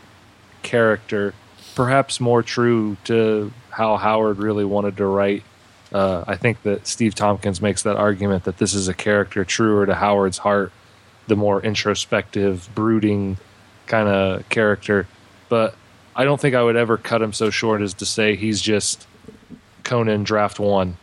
[0.64, 1.34] character,
[1.76, 5.44] perhaps more true to how Howard really wanted to write
[5.94, 9.86] uh, I think that Steve Tompkins makes that argument that this is a character truer
[9.86, 10.72] to Howard's heart,
[11.28, 13.38] the more introspective, brooding
[13.86, 15.08] kind of character.
[15.50, 15.76] But
[16.16, 19.08] I don't think I would ever cut him so short as to say he's just
[19.84, 20.98] Conan draft one.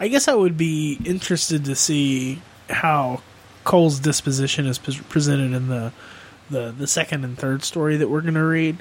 [0.00, 3.22] I guess I would be interested to see how
[3.64, 5.92] Kull's disposition is pre- presented in the,
[6.50, 8.78] the the second and third story that we're going to read.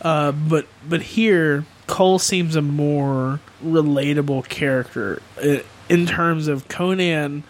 [0.00, 5.58] Uh, but but here Kull seems a more relatable character uh,
[5.88, 7.44] in terms of Conan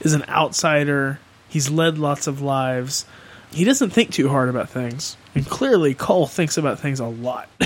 [0.00, 1.18] is an outsider.
[1.48, 3.06] He's led lots of lives.
[3.52, 7.48] He doesn't think too hard about things, and clearly Kull thinks about things a lot.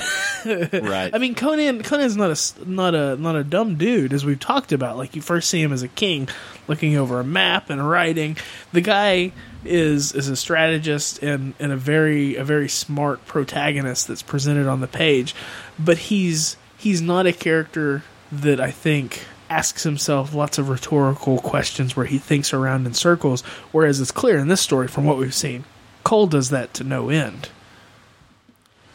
[0.45, 1.11] right.
[1.15, 4.73] I mean, Conan Conan's not a not a not a dumb dude, as we've talked
[4.73, 4.99] about.
[4.99, 6.29] Like you first see him as a king,
[6.67, 8.37] looking over a map and writing.
[8.73, 9.33] The guy
[9.65, 14.81] is is a strategist and, and a very a very smart protagonist that's presented on
[14.81, 15.35] the page,
[15.79, 21.97] but he's he's not a character that I think asks himself lots of rhetorical questions
[21.97, 23.43] where he thinks around in circles.
[23.73, 25.65] Whereas it's clear in this story from what we've seen,
[26.05, 27.49] Kull does that to no end.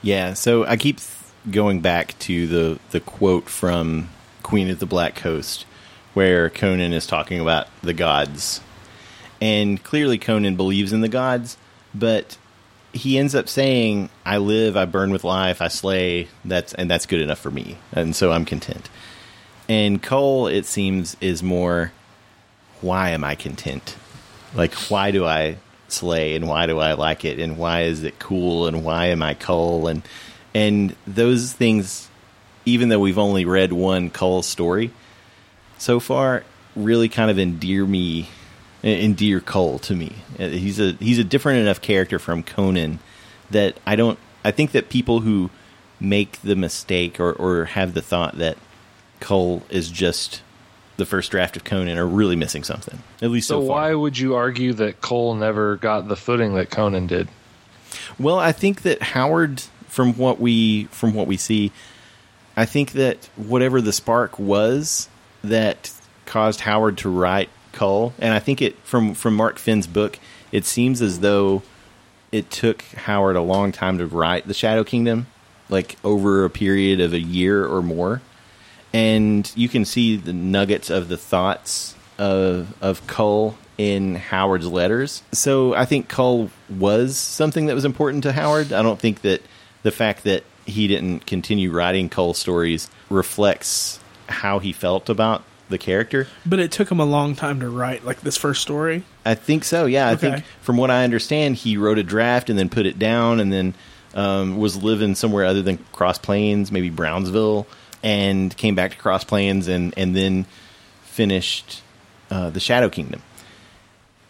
[0.02, 1.00] Yeah, so I keep
[1.50, 4.10] going back to the the quote from
[4.44, 5.66] Queen of the Black Coast,
[6.14, 8.62] where Conan is talking about the gods
[9.44, 11.58] and clearly Conan believes in the gods,
[11.94, 12.38] but
[12.94, 16.30] he ends up saying, "I live, I burn with life, I slay.
[16.46, 18.90] That's and that's good enough for me, and so I'm content."
[19.68, 21.92] And Kull, it seems, is more,
[22.80, 23.98] "Why am I content?
[24.56, 25.58] Like, why do I
[25.90, 29.22] slay, and why do I like it, and why is it cool, and why am
[29.22, 30.04] I Kull?" And
[30.56, 32.08] and those things,
[32.66, 34.92] even though we've only read one Kull story
[35.78, 36.46] so far,
[36.78, 38.30] really kind of endear me
[38.84, 40.14] endear Kull to me.
[40.38, 43.00] Uh, he's a he's a different enough character from Conan
[43.52, 44.20] that I don't.
[44.44, 45.50] I think that people who
[46.00, 48.58] make the mistake or, or have the thought that
[49.20, 50.42] Kull is just
[50.98, 53.02] the first draft of Conan are really missing something.
[53.22, 56.70] At least so, so why would you argue that Kull never got the footing that
[56.70, 57.30] Conan did?
[58.20, 61.72] Well, I think that Howard, from what we from what we see,
[62.58, 65.10] I think that whatever the spark was
[65.44, 65.92] that
[66.26, 70.20] caused Howard to write Kull, and I think it from from Mark Finn's book,
[70.52, 71.64] it seems as though
[72.32, 75.28] it took Howard a long time to write the Shadow Kingdom,
[75.70, 78.22] like over a period of a year or more,
[78.94, 85.24] and you can see the nuggets of the thoughts of of Kull in Howard's letters.
[85.32, 88.72] So I think Kull was something that was important to Howard.
[88.72, 89.42] I don't think that
[89.82, 94.00] the fact that he didn't continue writing Kull stories reflects
[94.30, 96.28] how he felt about the character.
[96.46, 99.04] But it took him a long time to write, like this first story.
[99.26, 99.86] I think so.
[99.86, 103.00] Yeah, I think from what I understand, he wrote a draft and then put it
[103.00, 103.74] down, and then
[104.14, 107.68] um, was living somewhere other than Cross Plains, maybe Brownsville,
[108.02, 110.46] and came back to Cross Plains, and and then
[111.04, 111.82] finished
[112.30, 113.22] uh, the Shadow Kingdom.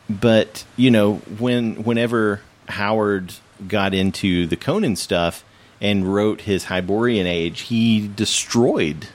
[0.09, 3.33] But you know, when whenever Howard
[3.67, 5.43] got into the Conan stuff
[5.81, 9.07] and wrote his Hyborian Age, he destroyed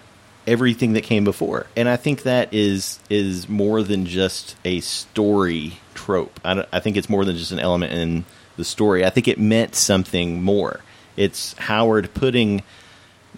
[0.49, 1.67] everything that came before.
[1.77, 6.41] And I think that is is more than just a story trope.
[6.45, 8.25] I, I think it's more than just an element in
[8.57, 9.05] the story.
[9.05, 10.81] I think it meant something more.
[11.17, 12.63] It's Howard putting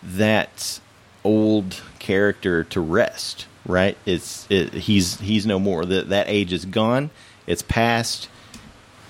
[0.03, 0.81] that
[1.25, 3.47] old character to rest.
[3.67, 3.99] Right?
[4.07, 5.85] It's it, he's he's no more.
[5.85, 7.11] That that age is gone.
[7.47, 8.29] It's past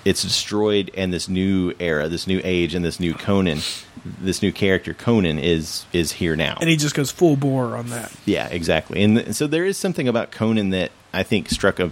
[0.03, 3.59] it's destroyed and this new era this new age and this new conan
[4.03, 6.57] this new character conan is is here now.
[6.59, 8.11] And he just goes full bore on that.
[8.25, 9.03] Yeah exactly.
[9.03, 11.91] And th- so there is something about conan that i think struck a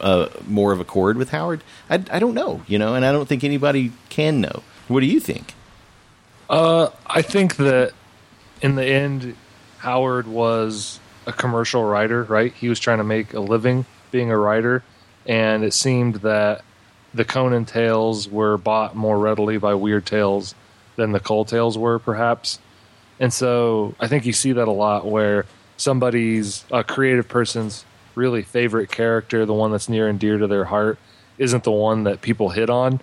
[0.00, 1.64] uh, more of a chord with howard.
[1.90, 4.62] I, I don't know you know and i don't think anybody can know.
[4.88, 5.54] What do you think?
[6.48, 7.92] Uh, i think that
[8.60, 9.36] in the end
[9.78, 12.52] howard was a commercial writer right?
[12.52, 14.82] He was trying to make a living being a writer
[15.26, 16.62] and it seemed that
[17.14, 20.54] the Conan tales were bought more readily by Weird Tales
[20.96, 22.58] than the Kull tales were, perhaps.
[23.20, 27.84] And so I think you see that a lot where somebody's a creative person's
[28.14, 30.98] really favorite character, the one that's near and dear to their heart,
[31.38, 33.00] isn't the one that people hit on.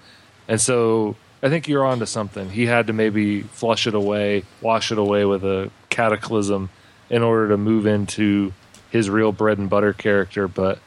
[0.48, 2.50] And so I think you're onto something.
[2.50, 6.70] He had to maybe flush it away, wash it away with a cataclysm
[7.10, 8.54] in order to move into
[8.90, 10.48] his real bread and butter character.
[10.48, 10.80] But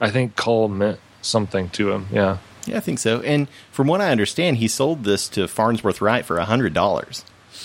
[0.00, 2.06] I think Kull meant something to him.
[2.12, 2.38] Yeah.
[2.66, 3.20] Yeah, I think so.
[3.22, 7.24] And from what I understand, he sold this to Farnsworth Wright for hundred dollars,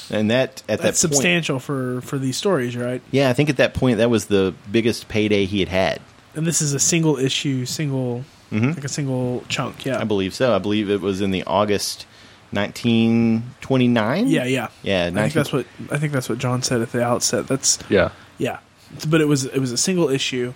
[0.09, 3.01] and that at That's that point, substantial for for these stories, right?
[3.11, 6.01] yeah, I think at that point that was the biggest payday he had had.
[6.33, 8.71] And this is a single issue, single mm-hmm.
[8.71, 9.85] like a single chunk.
[9.85, 10.55] Yeah, I believe so.
[10.55, 12.05] I believe it was in the August
[12.51, 14.27] 1929.
[14.27, 14.67] yeah, yeah.
[14.83, 17.47] Yeah, I think that's what I think that's what Jon said at the outset.
[17.47, 18.11] That's Yeah.
[18.37, 18.59] yeah,
[19.07, 20.53] but it was it was a single issue,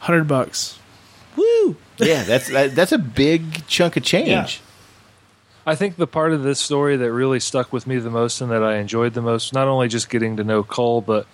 [0.00, 0.78] hundred bucks.
[2.00, 2.06] Woo!
[2.06, 4.28] yeah, that's that, that's a big chunk of change.
[4.28, 4.66] Yeah.
[5.66, 8.50] I think the part of this story that really stuck with me the most and
[8.50, 11.26] that I enjoyed the most, not only just getting to know Kull, but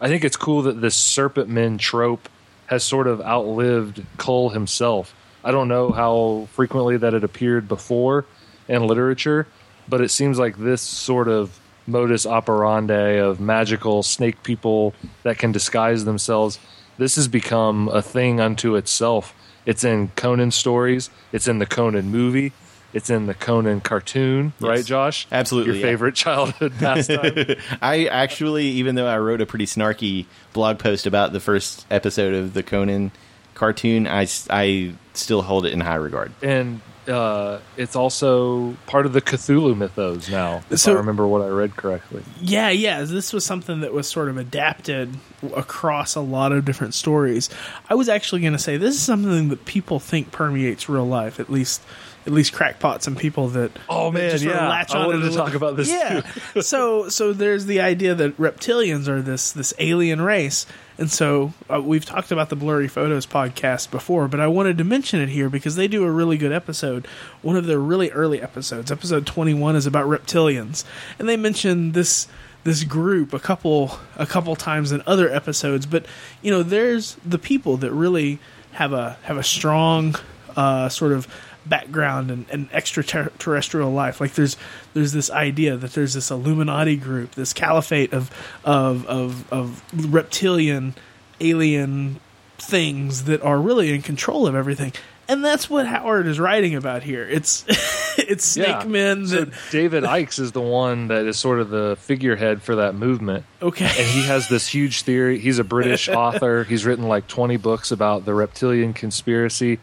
[0.00, 2.28] I think it's cool that this serpent men trope
[2.66, 5.14] has sort of outlived Kull himself.
[5.42, 8.26] I don't know how frequently that it appeared before
[8.68, 9.46] in literature,
[9.88, 15.52] but it seems like this sort of modus operandi of magical snake people that can
[15.52, 16.58] disguise themselves,
[16.98, 19.34] this has become a thing unto itself.
[19.66, 22.52] It's in Conan stories, it's in the Conan movie,
[22.92, 25.26] it's in the Conan cartoon, right, Josh?
[25.30, 25.86] Absolutely, Your yeah.
[25.86, 27.56] favorite childhood pastime.
[27.82, 32.34] I actually, even though I wrote a pretty snarky blog post about the first episode
[32.34, 33.12] of the Conan
[33.54, 36.32] cartoon, I, I still hold it in high regard.
[36.42, 36.80] and
[37.10, 41.48] uh, it's also part of the Cthulhu mythos now, if So- I remember what I
[41.48, 42.22] read correctly.
[42.40, 43.02] Yeah, yeah.
[43.02, 45.14] This was something that was sort of adapted
[45.54, 47.50] across a lot of different stories.
[47.88, 51.40] I was actually going to say this is something that people think permeates real life,
[51.40, 51.82] at least.
[52.26, 54.68] At least crackpots and people that Oh, man, just sort of yeah.
[54.68, 56.20] latch I on wanted it to talk about this, Yeah,
[56.60, 60.66] so so there's the idea that reptilians are this this alien race,
[60.98, 64.84] and so uh, we've talked about the Blurry Photos podcast before, but I wanted to
[64.84, 67.06] mention it here because they do a really good episode.
[67.40, 70.84] One of their really early episodes, episode 21, is about reptilians,
[71.18, 72.28] and they mention this
[72.64, 75.86] this group a couple a couple times in other episodes.
[75.86, 76.04] But
[76.42, 78.38] you know, there's the people that really
[78.72, 80.16] have a have a strong
[80.56, 81.26] uh, sort of
[81.70, 84.20] background and, and extraterrestrial life.
[84.20, 84.58] Like there's
[84.92, 88.30] there's this idea that there's this Illuminati group, this caliphate of
[88.64, 90.94] of of, of reptilian
[91.40, 92.20] alien
[92.58, 94.92] things that are really in control of everything.
[95.28, 97.22] And that's what Howard is writing about here.
[97.22, 97.64] It's
[98.18, 98.84] it's snake Yeah.
[98.84, 102.76] men So that David Icke is the one that is sort of the figurehead for
[102.76, 103.44] that movement.
[103.62, 103.86] okay.
[103.86, 105.38] and he has this huge theory.
[105.38, 106.64] He's a British author.
[106.64, 109.78] He's written like 20 books about the reptilian conspiracy.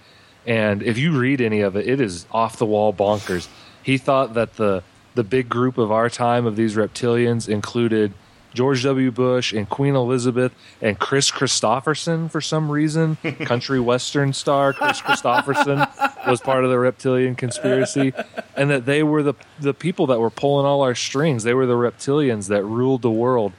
[0.48, 3.48] And if you read any of it, it is off the wall bonkers.
[3.84, 4.82] He thought that the
[5.14, 8.14] the big group of our time of these reptilians included
[8.54, 9.12] George W.
[9.12, 13.16] Bush and Queen Elizabeth and Kris Kristofferson for some reason.
[13.41, 15.88] Country western star Kris Kristofferson
[16.28, 18.14] was part of the reptilian conspiracy,
[18.56, 21.43] and that they were the the people that were pulling all our strings.
[21.43, 23.52] They were the reptilians that ruled the world,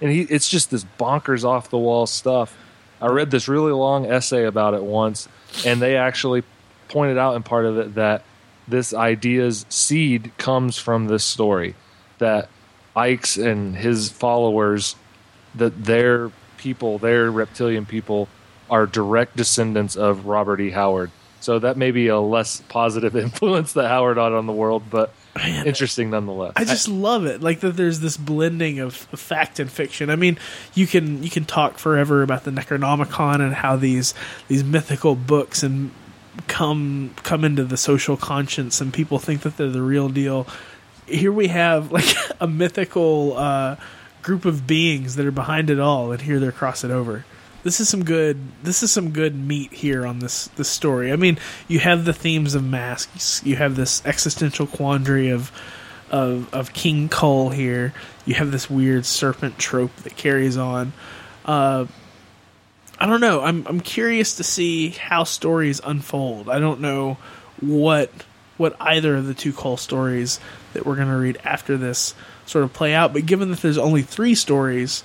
[0.00, 2.56] and he it's just this bonkers off the wall stuff.
[3.00, 5.28] I read this really long essay about it once,
[5.64, 6.42] and they actually
[6.88, 8.24] pointed out in part of it that
[8.68, 11.74] this idea's seed comes from this story
[12.18, 12.48] that
[12.96, 14.96] Icke's and his followers
[15.54, 18.28] that their people, their reptilian people,
[18.68, 20.70] are direct descendants of Robert E.
[20.70, 21.10] Howard.
[21.40, 25.12] So that may be a less positive influence that Howard had on the world, but
[25.44, 26.52] interesting nonetheless.
[26.56, 27.76] I just love it, like that.
[27.76, 30.10] There's this blending of, of fact and fiction.
[30.10, 30.38] I mean,
[30.74, 34.14] you can you can talk forever about the Necronomicon and how these
[34.48, 35.90] these mythical books and
[36.48, 40.46] come come into the social conscience, and people think that they're the real deal.
[41.06, 43.76] Here we have like a mythical uh,
[44.22, 47.24] group of beings that are behind it all, and here they're crossing over.
[47.66, 48.38] This is some good.
[48.62, 51.10] This is some good meat here on this this story.
[51.10, 51.36] I mean,
[51.66, 53.42] you have the themes of masks.
[53.44, 55.50] You have this existential quandary of
[56.08, 57.92] of of King Kull here.
[58.24, 60.92] You have this weird serpent trope that carries on.
[61.44, 61.86] Uh,
[63.00, 63.40] I don't know.
[63.40, 66.48] I'm I'm curious to see how stories unfold.
[66.48, 67.18] I don't know
[67.60, 68.12] what
[68.58, 70.38] what either of the two Kull stories
[70.72, 72.14] that we're going to read after this
[72.46, 73.12] sort of play out.
[73.12, 75.02] But given that there's only three stories,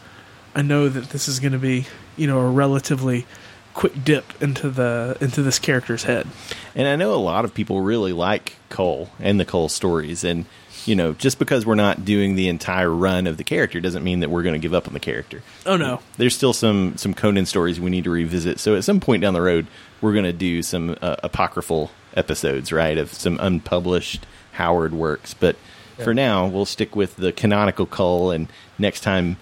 [0.53, 1.87] I know that this is going to be
[2.17, 3.25] you know a relatively
[3.73, 6.27] quick dip into the into this character's head.
[6.75, 10.23] And I know a lot of people really like Kull and the Kull stories.
[10.23, 10.45] And,
[10.85, 14.21] you know, just because we're not doing the entire run of the character doesn't mean
[14.21, 15.41] that we're going to give up on the character.
[15.65, 18.59] Oh no, There's still some, some Conan stories we need to revisit.
[18.59, 19.67] So at some point down the road,
[20.01, 25.33] we're going to do some uh, apocryphal episodes, right, of some unpublished Howard works.
[25.33, 25.55] But
[26.03, 28.47] for now, we'll stick with the canonical Kull and
[28.79, 29.37] next time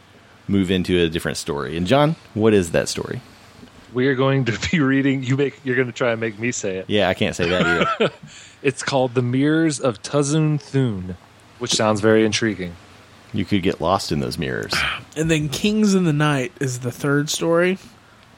[0.49, 1.77] move into a different story.
[1.77, 3.21] And Jon, what is that story?
[3.93, 5.23] We are going to be reading.
[5.23, 5.59] You make.
[5.63, 6.85] You're going to try and make me say it.
[6.89, 7.65] Yeah, I can't say that
[7.99, 8.13] either.
[8.61, 11.15] It's called "The Mirrors of Tuzun Thune,"
[11.59, 12.75] which sounds very intriguing.
[13.31, 14.73] you could get lost in those mirrors.
[15.15, 17.77] And then Kings in the Night is the third story.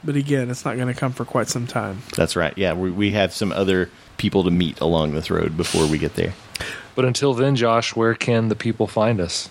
[0.04, 2.02] But again, it's not going to come for quite some time.
[2.16, 2.56] That's right.
[2.56, 6.14] Yeah, we, we have some other people to meet along this road before we get
[6.14, 6.34] there.
[6.94, 9.48] But until then, Josh, where can the people find us?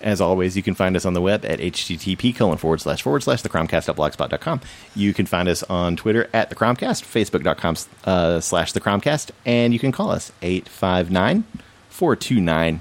[0.00, 3.22] As always, you can find us on the web at http colon forward slash forward
[3.22, 4.60] slash thecromcast.blogspot.com.
[4.94, 9.72] You can find us on Twitter at the Cromcast, facebook.com uh, slash the Cromcast, and
[9.72, 11.44] you can call us 859
[11.88, 12.80] 429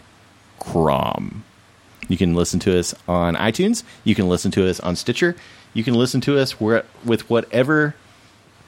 [0.60, 1.44] Crom.
[2.08, 3.84] You can listen to us on iTunes.
[4.04, 5.36] You can listen to us on Stitcher.
[5.74, 7.96] You can listen to us with whatever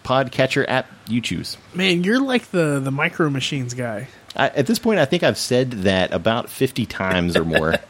[0.03, 1.57] podcatcher app you choose.
[1.73, 4.07] Man, you're like the the micro machines guy.
[4.37, 7.75] I, at this point, I think I've said that about 50 times or more.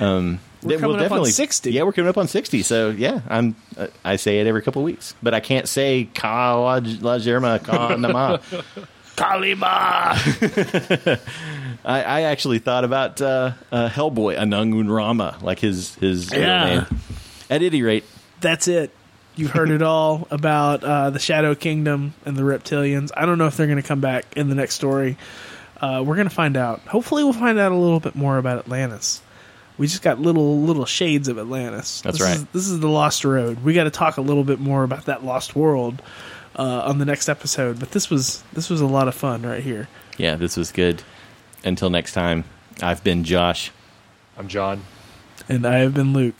[0.00, 1.70] Um, We're coming up on 60.
[1.70, 2.62] Yeah, we're coming up on 60.
[2.62, 5.14] So, yeah, I'm, uh, I say it every couple of weeks.
[5.22, 8.40] But I can't say Ka la la Jerma Ka Nama.
[9.16, 10.14] Kalima.
[11.84, 16.40] I, I actually thought about uh, uh, Hellboy, Anung Un Rama, like his, his real
[16.40, 16.64] Yeah.
[16.64, 16.86] name.
[17.50, 18.04] At any rate,
[18.40, 18.90] That's it.
[19.36, 23.10] You've heard it all about uh, the Shadow Kingdom and the reptilians.
[23.16, 25.16] I don't know if they're going to come back in the next story.
[25.80, 26.80] Uh, we're going to find out.
[26.80, 29.20] Hopefully, we'll find out a little bit more about Atlantis.
[29.76, 32.00] We just got little little shades of Atlantis.
[32.02, 32.36] That's this right.
[32.36, 33.64] Is, this is the Lost Road.
[33.64, 36.00] We got to talk a little bit more about that Lost World
[36.56, 37.80] uh, on the next episode.
[37.80, 39.88] But this was this was a lot of fun right here.
[40.16, 41.02] yeah, this was good.
[41.64, 42.44] Until next time,
[42.82, 43.72] I've been Josh.
[44.36, 44.82] I'm Jon.
[45.48, 46.36] And I have been Luke.